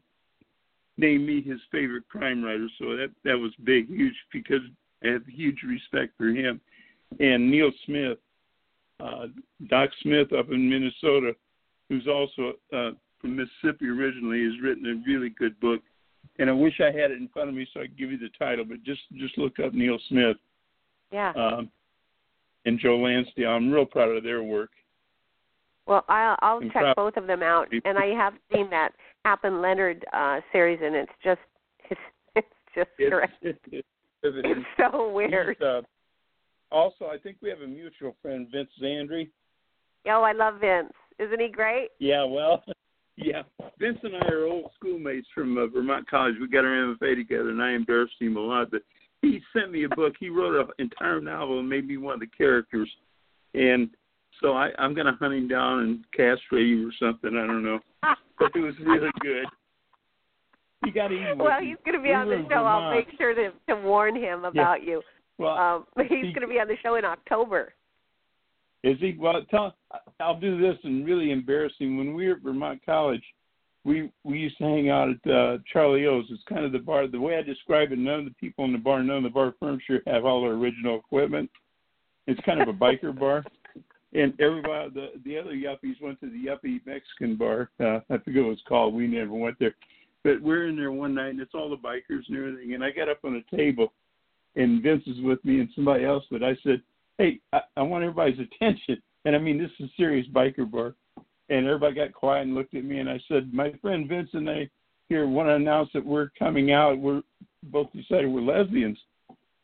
named 0.96 1.26
me 1.26 1.42
his 1.42 1.60
favorite 1.70 2.08
crime 2.08 2.42
writer, 2.42 2.68
so 2.78 2.96
that 2.96 3.10
that 3.24 3.38
was 3.38 3.52
big, 3.64 3.88
huge, 3.88 4.14
because 4.32 4.62
I 5.04 5.08
have 5.08 5.26
huge 5.26 5.62
respect 5.66 6.12
for 6.16 6.28
him. 6.28 6.60
And 7.20 7.50
Neil 7.50 7.70
Smith, 7.84 8.18
uh, 8.98 9.26
Doc 9.68 9.90
Smith 10.02 10.32
up 10.32 10.50
in 10.50 10.68
Minnesota, 10.68 11.34
who's 11.88 12.08
also 12.08 12.54
uh, 12.72 12.90
from 13.20 13.36
Mississippi 13.36 13.86
originally, 13.86 14.44
has 14.44 14.60
written 14.62 14.86
a 14.86 15.08
really 15.08 15.30
good 15.30 15.58
book. 15.60 15.80
And 16.38 16.50
I 16.50 16.52
wish 16.52 16.80
I 16.80 16.86
had 16.86 17.10
it 17.10 17.18
in 17.18 17.28
front 17.32 17.48
of 17.48 17.54
me 17.54 17.66
so 17.72 17.80
I 17.80 17.84
could 17.84 17.98
give 17.98 18.10
you 18.10 18.18
the 18.18 18.30
title, 18.38 18.64
but 18.64 18.82
just 18.84 19.00
just 19.16 19.36
look 19.38 19.58
up 19.58 19.72
Neil 19.74 19.98
Smith. 20.08 20.36
Yeah. 21.12 21.32
Um, 21.36 21.70
and 22.64 22.78
Joe 22.78 22.96
Lansdale. 22.98 23.50
I'm 23.50 23.70
real 23.70 23.86
proud 23.86 24.10
of 24.16 24.24
their 24.24 24.42
work. 24.42 24.70
Well, 25.86 26.04
I'll, 26.08 26.36
I'll 26.42 26.56
I'm 26.58 26.70
check 26.70 26.82
proud- 26.82 26.96
both 26.96 27.16
of 27.16 27.26
them 27.28 27.42
out, 27.42 27.68
and 27.84 27.96
I 27.96 28.06
have 28.06 28.34
seen 28.52 28.68
that 28.70 28.90
Hap 29.24 29.44
and 29.44 29.62
Leonard 29.62 30.04
uh 30.12 30.40
series, 30.52 30.80
and 30.82 30.94
it's 30.96 31.12
just 31.22 31.40
it's, 31.90 32.00
it's 32.36 32.48
just 32.74 32.90
It's, 32.98 33.10
great. 33.10 33.30
it's, 33.42 33.58
it's, 33.72 33.86
It's 34.22 34.66
so 34.78 35.12
weird. 35.12 35.60
Uh, 35.62 35.82
also, 36.72 37.06
I 37.06 37.18
think 37.18 37.36
we 37.40 37.48
have 37.50 37.60
a 37.60 37.66
mutual 37.66 38.16
friend, 38.20 38.48
Vince 38.52 38.70
Zandri. 38.82 39.30
Oh, 40.08 40.22
I 40.22 40.32
love 40.32 40.60
Vince. 40.60 40.92
Isn't 41.20 41.40
he 41.40 41.48
great? 41.48 41.90
Yeah, 42.00 42.24
well, 42.24 42.64
yeah. 43.16 43.42
Vince 43.78 43.98
and 44.02 44.16
I 44.16 44.28
are 44.28 44.46
old 44.46 44.70
schoolmates 44.76 45.26
from 45.34 45.56
uh, 45.58 45.66
Vermont 45.66 46.08
College. 46.08 46.36
We 46.40 46.48
got 46.48 46.64
our 46.64 46.94
MFA 46.94 47.14
together, 47.16 47.50
and 47.50 47.62
I 47.62 47.72
embarrassed 47.72 48.14
him 48.20 48.36
a 48.36 48.40
lot. 48.40 48.70
But 48.70 48.82
he 49.22 49.40
sent 49.52 49.72
me 49.72 49.84
a 49.84 49.88
book. 49.88 50.14
He 50.20 50.28
wrote 50.28 50.54
an 50.60 50.68
entire 50.78 51.20
novel 51.20 51.58
and 51.60 51.68
made 51.68 51.86
me 51.86 51.96
one 51.96 52.14
of 52.14 52.20
the 52.20 52.26
characters. 52.26 52.90
And 53.54 53.90
so 54.40 54.52
I, 54.52 54.70
I'm 54.78 54.94
going 54.94 55.06
to 55.06 55.12
hunt 55.18 55.34
him 55.34 55.48
down 55.48 55.80
and 55.80 56.04
castrate 56.14 56.66
you 56.66 56.88
or 56.88 56.92
something. 57.00 57.30
I 57.36 57.46
don't 57.46 57.64
know. 57.64 57.80
But 58.38 58.52
it 58.54 58.60
was 58.60 58.74
really 58.84 59.08
good. 59.20 59.46
You 60.84 60.92
got 60.92 61.08
to 61.08 61.14
eat. 61.14 61.38
well, 61.38 61.60
he's 61.60 61.76
going 61.84 61.96
to 61.96 62.02
be 62.02 62.12
on 62.12 62.28
the 62.28 62.44
show. 62.50 62.64
I'll 62.64 62.94
make 62.94 63.08
sure 63.18 63.34
to 63.34 63.50
to 63.68 63.76
warn 63.80 64.14
him 64.14 64.44
about 64.44 64.82
you. 64.82 65.02
Well, 65.38 65.56
Um, 65.56 65.86
he's 66.08 66.26
he- 66.26 66.32
going 66.32 66.42
to 66.42 66.46
be 66.46 66.60
on 66.60 66.68
the 66.68 66.76
show 66.82 66.96
in 66.96 67.04
October. 67.04 67.72
Is 68.86 68.98
he? 69.00 69.16
Well, 69.18 69.44
tell. 69.50 69.74
I'll 70.20 70.38
do 70.38 70.60
this 70.60 70.76
and 70.84 71.04
really 71.04 71.32
embarrass 71.32 71.72
him. 71.76 71.98
When 71.98 72.14
we 72.14 72.28
were 72.28 72.34
at 72.34 72.42
Vermont 72.42 72.80
College, 72.86 73.22
we 73.84 74.12
we 74.22 74.38
used 74.38 74.56
to 74.58 74.64
hang 74.64 74.90
out 74.90 75.08
at 75.08 75.30
uh, 75.30 75.58
Charlie 75.72 76.06
O's. 76.06 76.26
It's 76.30 76.42
kind 76.48 76.64
of 76.64 76.70
the 76.70 76.78
bar. 76.78 77.08
The 77.08 77.20
way 77.20 77.36
I 77.36 77.42
describe 77.42 77.90
it, 77.90 77.98
none 77.98 78.20
of 78.20 78.24
the 78.26 78.34
people 78.40 78.64
in 78.64 78.70
the 78.70 78.78
bar, 78.78 79.02
none 79.02 79.16
of 79.16 79.22
the 79.24 79.30
bar 79.30 79.54
furniture 79.58 80.02
have 80.06 80.24
all 80.24 80.42
their 80.42 80.52
original 80.52 81.00
equipment. 81.00 81.50
It's 82.28 82.40
kind 82.42 82.62
of 82.62 82.68
a 82.68 82.72
biker 82.72 83.18
bar, 83.18 83.42
and 84.12 84.40
everybody, 84.40 84.90
the 84.94 85.08
the 85.24 85.36
other 85.36 85.50
yuppies 85.50 86.00
went 86.00 86.20
to 86.20 86.30
the 86.30 86.46
yuppie 86.46 86.80
Mexican 86.86 87.34
bar. 87.34 87.70
Uh, 87.80 87.98
I 88.08 88.18
forget 88.18 88.44
what 88.44 88.52
it's 88.52 88.62
called. 88.68 88.94
We 88.94 89.08
never 89.08 89.32
went 89.32 89.58
there, 89.58 89.74
but 90.22 90.40
we're 90.40 90.68
in 90.68 90.76
there 90.76 90.92
one 90.92 91.12
night, 91.12 91.30
and 91.30 91.40
it's 91.40 91.54
all 91.54 91.70
the 91.70 91.76
bikers 91.76 92.22
and 92.28 92.38
everything. 92.38 92.74
And 92.74 92.84
I 92.84 92.92
got 92.92 93.08
up 93.08 93.24
on 93.24 93.34
a 93.34 93.56
table, 93.56 93.92
and 94.54 94.80
Vince 94.80 95.02
is 95.08 95.20
with 95.22 95.44
me 95.44 95.58
and 95.58 95.68
somebody 95.74 96.04
else. 96.04 96.22
But 96.30 96.44
I 96.44 96.56
said, 96.62 96.82
hey, 97.18 97.40
I, 97.52 97.60
I 97.76 97.82
want 97.82 98.04
everybody's 98.04 98.38
attention. 98.60 99.02
And 99.24 99.34
I 99.34 99.38
mean, 99.38 99.58
this 99.58 99.70
is 99.78 99.86
a 99.90 99.92
serious 99.96 100.26
biker 100.28 100.70
bar. 100.70 100.94
And 101.48 101.66
everybody 101.66 101.94
got 101.94 102.12
quiet 102.12 102.42
and 102.42 102.56
looked 102.56 102.74
at 102.74 102.84
me, 102.84 102.98
and 102.98 103.08
I 103.08 103.20
said, 103.28 103.54
my 103.54 103.72
friend 103.80 104.08
Vince 104.08 104.30
and 104.32 104.50
I 104.50 104.68
here 105.08 105.28
want 105.28 105.48
to 105.48 105.54
announce 105.54 105.90
that 105.94 106.04
we're 106.04 106.30
coming 106.36 106.72
out. 106.72 106.98
We're 106.98 107.22
both 107.64 107.92
decided 107.92 108.28
we're 108.28 108.40
lesbians. 108.40 108.98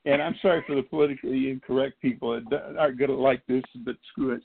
And 0.05 0.21
I'm 0.21 0.37
sorry 0.43 0.62
for 0.67 0.75
the 0.75 0.83
politically 0.83 1.51
incorrect 1.51 2.01
people 2.01 2.41
that 2.51 2.77
aren't 2.79 2.99
going 2.99 3.11
to 3.11 3.17
like 3.17 3.45
this, 3.47 3.62
but 3.85 3.97
screw 4.11 4.33
it. 4.33 4.43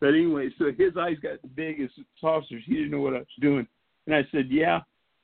But 0.00 0.08
anyway, 0.08 0.50
so 0.58 0.66
his 0.66 0.96
eyes 0.98 1.16
got 1.22 1.38
big 1.54 1.80
as 1.80 1.90
saucers. 2.20 2.62
He 2.66 2.74
didn't 2.74 2.90
know 2.90 3.00
what 3.00 3.14
I 3.14 3.18
was 3.18 3.26
doing. 3.40 3.66
And 4.06 4.14
I 4.14 4.22
said, 4.30 4.46
yeah. 4.50 4.80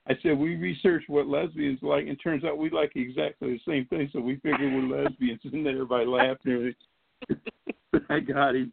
I 0.06 0.14
said, 0.22 0.38
we 0.38 0.56
researched 0.56 1.08
what 1.08 1.26
lesbians 1.26 1.78
like, 1.80 2.06
and 2.06 2.18
turns 2.22 2.44
out 2.44 2.58
we 2.58 2.68
like 2.68 2.92
exactly 2.94 3.52
the 3.52 3.60
same 3.72 3.86
thing, 3.86 4.10
so 4.12 4.20
we 4.20 4.36
figured 4.36 4.60
we're 4.60 5.02
lesbians. 5.02 5.40
And 5.44 5.64
then 5.64 5.74
everybody 5.74 6.04
laughed 6.04 6.44
and 6.44 6.54
everything. 6.54 6.74
I 8.08 8.20
got 8.20 8.54
him. 8.54 8.72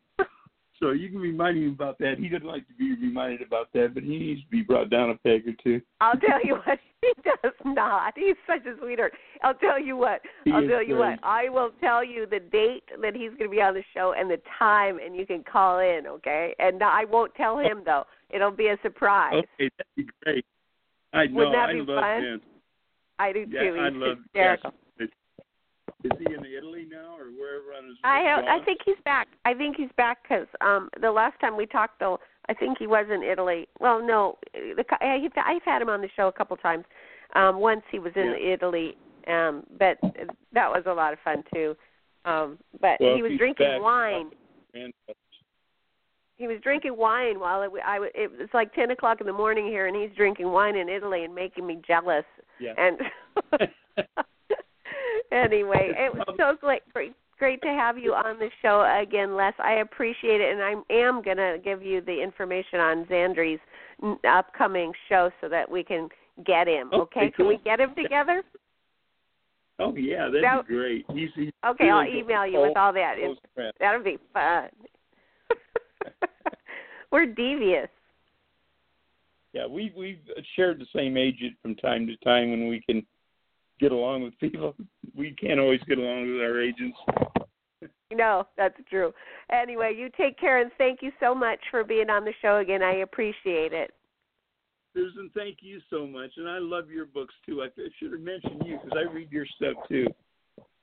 So 0.82 0.92
you 0.92 1.10
can 1.10 1.20
remind 1.20 1.58
him 1.60 1.70
about 1.70 2.00
that. 2.00 2.16
He 2.18 2.28
doesn't 2.28 2.48
like 2.48 2.68
to 2.68 2.74
be 2.74 2.96
reminded 2.96 3.44
about 3.44 3.68
that, 3.74 3.94
but 3.94 4.02
he 4.02 4.18
needs 4.18 4.42
to 4.42 4.48
be 4.50 4.64
brought 4.64 4.90
down 4.90 5.12
a 5.12 5.16
peg 5.16 5.48
or 5.48 5.54
two. 5.64 5.80
I'll 6.02 6.20
tell 6.20 6.44
you 6.44 6.56
what, 6.56 6.80
he 7.02 7.14
does 7.24 7.54
not. 7.64 8.14
He's 8.16 8.36
such 8.48 8.66
a 8.66 8.76
sweetheart. 8.80 9.14
I'll 9.44 9.54
tell 9.54 9.80
you 9.80 9.96
what. 9.96 10.22
He 10.44 10.52
I'll 10.52 10.68
tell 10.68 10.82
you 10.82 10.96
great. 10.96 11.12
what. 11.12 11.20
I 11.22 11.50
will 11.50 11.70
tell 11.82 12.04
you 12.04 12.26
the 12.26 12.40
date 12.40 12.84
that 13.00 13.16
he's 13.16 13.30
going 13.30 13.44
to 13.44 13.50
be 13.50 13.62
on 13.62 13.76
the 13.76 13.84
show 13.94 14.16
and 14.18 14.28
the 14.28 14.42
time, 14.58 14.98
and 14.98 15.16
you 15.16 15.28
can 15.28 15.44
call 15.44 15.80
in, 15.80 16.08
okay? 16.08 16.56
And 16.58 16.82
I 16.82 17.06
won't 17.06 17.36
tell 17.36 17.60
him 17.60 17.84
though. 17.86 18.06
It'll 18.32 18.50
be 18.50 18.68
a 18.68 18.78
surprise. 18.82 19.36
Okay, 19.36 19.70
that'd 19.78 19.96
be 19.96 20.08
great. 20.24 20.46
I 21.14 21.28
know. 21.28 21.36
Wouldn't 21.36 21.56
that 21.56 21.70
I 21.70 21.74
be 21.74 21.80
love 21.80 22.02
fun? 22.02 22.22
Vince. 22.22 22.44
I 23.20 23.34
do 23.34 23.46
Yeah, 23.48 23.62
too. 23.62 23.78
I 23.80 23.90
love 23.90 24.18
hysterical. 24.24 24.74
Is 26.04 26.12
he 26.18 26.34
in 26.34 26.46
Italy 26.46 26.88
now, 26.90 27.16
or 27.18 27.26
wherever 27.30 27.74
on 27.78 27.88
his? 27.90 27.98
I 28.04 28.26
uh, 28.26 28.42
I 28.62 28.64
think 28.66 28.80
he's 28.84 28.96
back. 29.06 29.28
I 29.46 29.54
think 29.54 29.76
he's 29.76 29.92
back 29.98 30.24
because 30.24 30.48
um 30.62 30.90
the 31.00 31.12
last 31.12 31.40
time 31.40 31.56
we 31.56 31.66
talked 31.66 32.00
though, 32.00 32.20
I 32.50 32.54
think 32.54 32.78
he 32.80 32.88
was 32.88 33.06
in 33.14 33.22
Italy. 33.24 33.68
Well, 33.80 34.06
no, 34.06 34.38
the, 34.54 34.84
I- 35.00 35.20
I've 35.46 35.64
had 35.64 35.82
him 35.82 35.90
on 35.90 36.02
the 36.02 36.10
show 36.16 36.28
a 36.28 36.32
couple 36.32 36.58
times. 36.58 36.86
Um 37.36 37.60
Once 37.60 37.84
he 37.92 38.00
was 38.00 38.14
in 38.16 38.36
Italy, 38.42 38.98
um 39.28 39.64
but 39.78 39.98
that 40.54 40.70
was 40.70 40.84
a 40.88 40.94
lot 40.94 41.14
of 41.14 41.20
fun 41.24 41.44
too. 41.54 41.76
Um 42.26 42.58
But 42.80 42.98
Well, 43.00 43.16
he 43.16 43.22
was 43.22 43.34
drinking 43.38 43.68
back, 43.68 43.82
wine. 43.82 44.32
And, 44.74 44.94
He 46.38 46.48
was 46.48 46.58
drinking 46.64 46.98
wine 46.98 47.40
while 47.40 47.62
it, 47.62 47.72
I 47.86 48.00
it 48.16 48.32
was 48.40 48.50
like 48.56 48.74
ten 48.74 48.90
o'clock 48.90 49.22
in 49.22 49.28
the 49.28 49.34
morning 49.34 49.68
here, 49.68 49.86
and 49.86 49.96
he's 49.96 50.16
drinking 50.18 50.52
wine 50.52 50.76
in 50.76 50.90
Italy 50.90 51.26
and 51.26 51.36
making 51.36 51.68
me 51.68 51.80
jealous. 51.86 52.26
yeah. 52.60 52.74
And 52.78 52.98
anyway, 55.32 55.92
it 55.98 56.14
was 56.14 56.26
so 56.38 56.56
great, 56.60 56.82
great, 56.94 57.14
great 57.40 57.62
to 57.62 57.68
have 57.70 57.98
you 57.98 58.14
on 58.14 58.38
the 58.40 58.50
show 58.62 58.82
again, 59.02 59.36
Les. 59.36 59.54
I 59.60 59.76
appreciate 59.76 60.42
it, 60.42 60.52
and 60.54 60.62
I 60.62 60.74
am 60.94 61.22
gonna 61.22 61.58
give 61.64 61.82
you 61.82 62.02
the 62.02 62.22
information 62.22 62.80
on 62.80 63.06
Zandri's 63.06 63.60
upcoming 64.28 64.92
show 65.10 65.30
so 65.42 65.50
that 65.50 65.70
we 65.70 65.84
can 65.84 66.10
get 66.46 66.68
him. 66.68 66.90
Okay, 66.94 67.20
Okay, 67.22 67.32
can 67.32 67.48
we 67.48 67.58
get 67.64 67.80
him 67.80 67.94
together? 67.96 68.44
oh 69.80 69.96
yeah, 69.96 70.26
that'd 70.26 70.44
That- 70.44 70.68
be 70.68 70.74
great. 70.76 71.06
He's, 71.12 71.30
he's 71.36 71.52
Okay, 71.66 71.90
I'll 71.90 72.08
email 72.08 72.46
you 72.46 72.62
with 72.62 72.78
all 72.78 72.94
that. 72.94 73.16
That'll 73.80 74.04
be 74.04 74.18
fun. 74.34 74.70
We're 77.12 77.26
devious. 77.26 77.90
Yeah, 79.54 79.66
we 79.68 79.92
we've 79.98 80.22
shared 80.56 80.80
the 80.80 80.86
same 80.96 81.18
agent 81.18 81.56
from 81.62 81.76
time 81.76 82.08
to 82.08 82.16
time 82.18 82.52
when 82.52 82.68
we 82.70 82.80
can 82.82 83.06
get 83.82 83.92
along 83.92 84.24
with 84.24 84.38
people. 84.40 84.76
We 85.16 85.32
can't 85.32 85.60
always 85.60 85.82
get 85.88 85.98
along 85.98 86.32
with 86.32 86.42
our 86.42 86.62
agents. 86.62 86.98
No, 88.14 88.46
that's 88.58 88.76
true. 88.90 89.14
Anyway, 89.52 89.94
you 89.98 90.10
take 90.16 90.40
care 90.40 90.62
and 90.62 90.72
thank 90.78 91.02
you 91.02 91.12
so 91.20 91.34
much 91.34 91.60
for 91.72 91.84
being 91.84 92.10
on 92.10 92.24
the 92.24 92.34
show 92.42 92.58
again. 92.58 92.84
I 92.84 92.98
appreciate 92.98 93.74
it. 93.74 93.92
Susan, 94.94 95.32
thank 95.34 95.58
you 95.62 95.80
so 95.90 96.06
much, 96.06 96.32
and 96.36 96.50
I 96.50 96.58
love 96.60 96.90
your 96.90 97.06
books 97.06 97.34
too. 97.46 97.62
I 97.62 97.68
should 97.98 98.12
have 98.12 98.22
mentioned 98.22 98.62
you 98.66 98.78
because 98.84 98.98
I 98.98 99.12
read 99.12 99.32
your 99.32 99.46
stuff 99.56 99.76
too. 99.88 100.06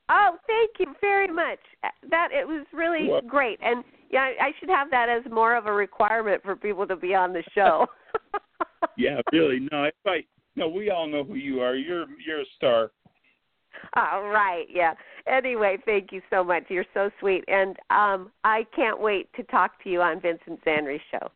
Oh, 0.09 0.37
thank 0.47 0.71
you 0.79 0.95
very 0.99 1.27
much. 1.27 1.59
That 2.09 2.29
it 2.31 2.47
was 2.47 2.65
really 2.73 3.05
You're 3.05 3.21
great, 3.21 3.59
and 3.61 3.83
yeah, 4.09 4.21
I 4.21 4.47
I 4.47 4.51
should 4.59 4.69
have 4.69 4.89
that 4.89 5.09
as 5.09 5.31
more 5.31 5.55
of 5.55 5.67
a 5.67 5.71
requirement 5.71 6.41
for 6.41 6.55
people 6.55 6.87
to 6.87 6.95
be 6.95 7.13
on 7.13 7.33
the 7.33 7.43
show. 7.53 7.85
Yeah, 8.97 9.21
really. 9.31 9.67
No, 9.71 9.85
if 9.85 9.93
I 10.05 10.25
no, 10.59 10.67
we 10.67 10.89
all 10.89 11.07
know 11.07 11.23
who 11.23 11.35
you 11.35 11.61
are. 11.61 11.75
You're 11.75 12.05
you're 12.25 12.41
a 12.41 12.45
star. 12.57 12.91
All 13.95 14.23
right, 14.23 14.65
yeah. 14.69 14.93
Anyway, 15.25 15.77
thank 15.85 16.11
you 16.11 16.21
so 16.29 16.43
much. 16.43 16.63
You're 16.67 16.85
so 16.93 17.09
sweet, 17.19 17.45
and 17.47 17.77
um, 17.89 18.31
I 18.43 18.65
can't 18.75 18.99
wait 18.99 19.31
to 19.37 19.43
talk 19.43 19.81
to 19.83 19.89
you 19.89 20.01
on 20.01 20.19
Vincent 20.19 20.63
Zandri's 20.65 21.01
show. 21.11 21.31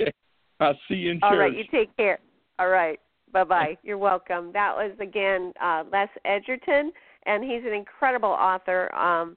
Okay. 0.00 0.10
I'll 0.58 0.78
see 0.88 0.94
you 0.94 1.12
in 1.12 1.20
All 1.22 1.30
church. 1.30 1.38
right, 1.38 1.56
you 1.56 1.64
take 1.70 1.96
care. 1.96 2.18
All 2.58 2.68
right, 2.68 2.98
bye 3.32 3.44
bye. 3.44 3.76
You're 3.82 3.98
welcome. 3.98 4.50
That 4.52 4.74
was 4.74 4.92
again 5.00 5.52
uh, 5.62 5.84
Les 5.92 6.08
Edgerton, 6.24 6.90
and 7.26 7.44
he's 7.44 7.62
an 7.64 7.74
incredible 7.74 8.30
author. 8.30 8.92
Um, 8.94 9.36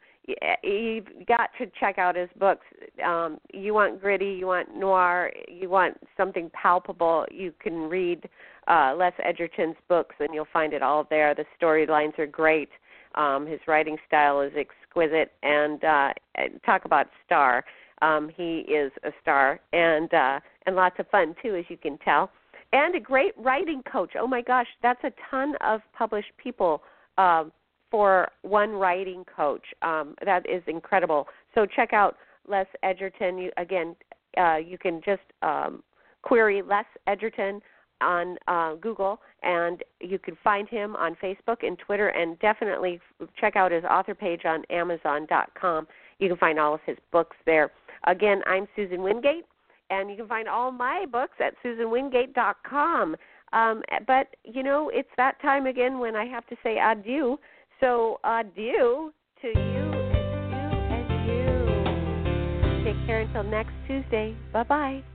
you've 0.63 1.05
got 1.27 1.49
to 1.59 1.67
check 1.79 1.97
out 1.97 2.15
his 2.15 2.29
books. 2.39 2.65
Um, 3.05 3.37
you 3.53 3.73
want 3.73 4.01
gritty, 4.01 4.37
you 4.39 4.47
want 4.47 4.75
noir, 4.75 5.31
you 5.47 5.69
want 5.69 5.97
something 6.17 6.49
palpable. 6.53 7.25
You 7.31 7.53
can 7.61 7.89
read 7.89 8.27
uh, 8.67 8.93
Les 8.97 9.13
Edgerton's 9.23 9.75
books, 9.87 10.15
and 10.19 10.33
you'll 10.33 10.47
find 10.51 10.73
it 10.73 10.81
all 10.81 11.05
there. 11.09 11.35
The 11.35 11.45
storylines 11.59 12.17
are 12.19 12.27
great. 12.27 12.69
Um, 13.15 13.45
his 13.45 13.59
writing 13.67 13.97
style 14.07 14.41
is 14.41 14.51
exquisite, 14.57 15.31
and 15.43 15.83
uh, 15.83 16.13
talk 16.65 16.85
about 16.85 17.07
star. 17.25 17.63
Um, 18.01 18.29
he 18.35 18.59
is 18.59 18.91
a 19.03 19.11
star, 19.21 19.59
and 19.71 20.13
uh, 20.13 20.39
and 20.65 20.75
lots 20.75 20.95
of 20.99 21.07
fun 21.09 21.35
too, 21.41 21.55
as 21.55 21.65
you 21.69 21.77
can 21.77 21.97
tell, 21.99 22.31
and 22.73 22.95
a 22.95 22.99
great 22.99 23.33
writing 23.37 23.81
coach. 23.89 24.11
Oh 24.19 24.27
my 24.27 24.41
gosh, 24.41 24.67
that's 24.81 25.03
a 25.03 25.11
ton 25.29 25.53
of 25.61 25.81
published 25.97 26.31
people. 26.37 26.81
Um, 27.17 27.51
for 27.91 28.27
one 28.41 28.71
writing 28.71 29.23
coach. 29.33 29.63
Um, 29.81 30.15
that 30.25 30.45
is 30.49 30.61
incredible. 30.67 31.27
So 31.53 31.65
check 31.65 31.93
out 31.93 32.17
Les 32.45 32.65
Edgerton. 32.83 33.37
You, 33.37 33.51
again, 33.55 33.95
uh, 34.37 34.57
you 34.57 34.77
can 34.77 35.01
just 35.05 35.21
um, 35.41 35.81
query 36.21 36.61
Les 36.61 36.83
Edgerton 37.07 37.61
on 38.01 38.37
uh, 38.47 38.75
Google, 38.75 39.19
and 39.43 39.83
you 39.99 40.19
can 40.19 40.37
find 40.43 40.67
him 40.67 40.95
on 40.95 41.15
Facebook 41.15 41.65
and 41.65 41.77
Twitter, 41.77 42.09
and 42.09 42.37
definitely 42.39 42.99
check 43.39 43.55
out 43.55 43.71
his 43.71 43.83
author 43.83 44.15
page 44.15 44.41
on 44.45 44.63
Amazon.com. 44.69 45.87
You 46.19 46.29
can 46.29 46.37
find 46.37 46.59
all 46.59 46.73
of 46.73 46.81
his 46.85 46.97
books 47.11 47.37
there. 47.45 47.71
Again, 48.07 48.41
I'm 48.45 48.67
Susan 48.75 49.01
Wingate, 49.01 49.45
and 49.89 50.09
you 50.09 50.15
can 50.15 50.27
find 50.27 50.47
all 50.47 50.71
my 50.71 51.05
books 51.11 51.35
at 51.39 51.53
SusanWingate.com. 51.63 53.15
Um, 53.53 53.81
but 54.05 54.35
you 54.43 54.63
know, 54.63 54.89
it's 54.93 55.09
that 55.17 55.41
time 55.41 55.65
again 55.65 55.99
when 55.99 56.15
I 56.15 56.25
have 56.25 56.45
to 56.47 56.55
say 56.63 56.77
adieu. 56.79 57.39
So 57.79 58.19
adieu 58.23 59.13
to 59.41 59.47
you 59.47 59.53
and 59.53 60.51
you 60.51 60.67
and 60.93 61.27
you. 62.83 62.83
Take 62.85 63.05
care 63.05 63.21
until 63.21 63.43
next 63.43 63.73
Tuesday. 63.87 64.35
Bye 64.51 64.63
bye. 64.63 65.14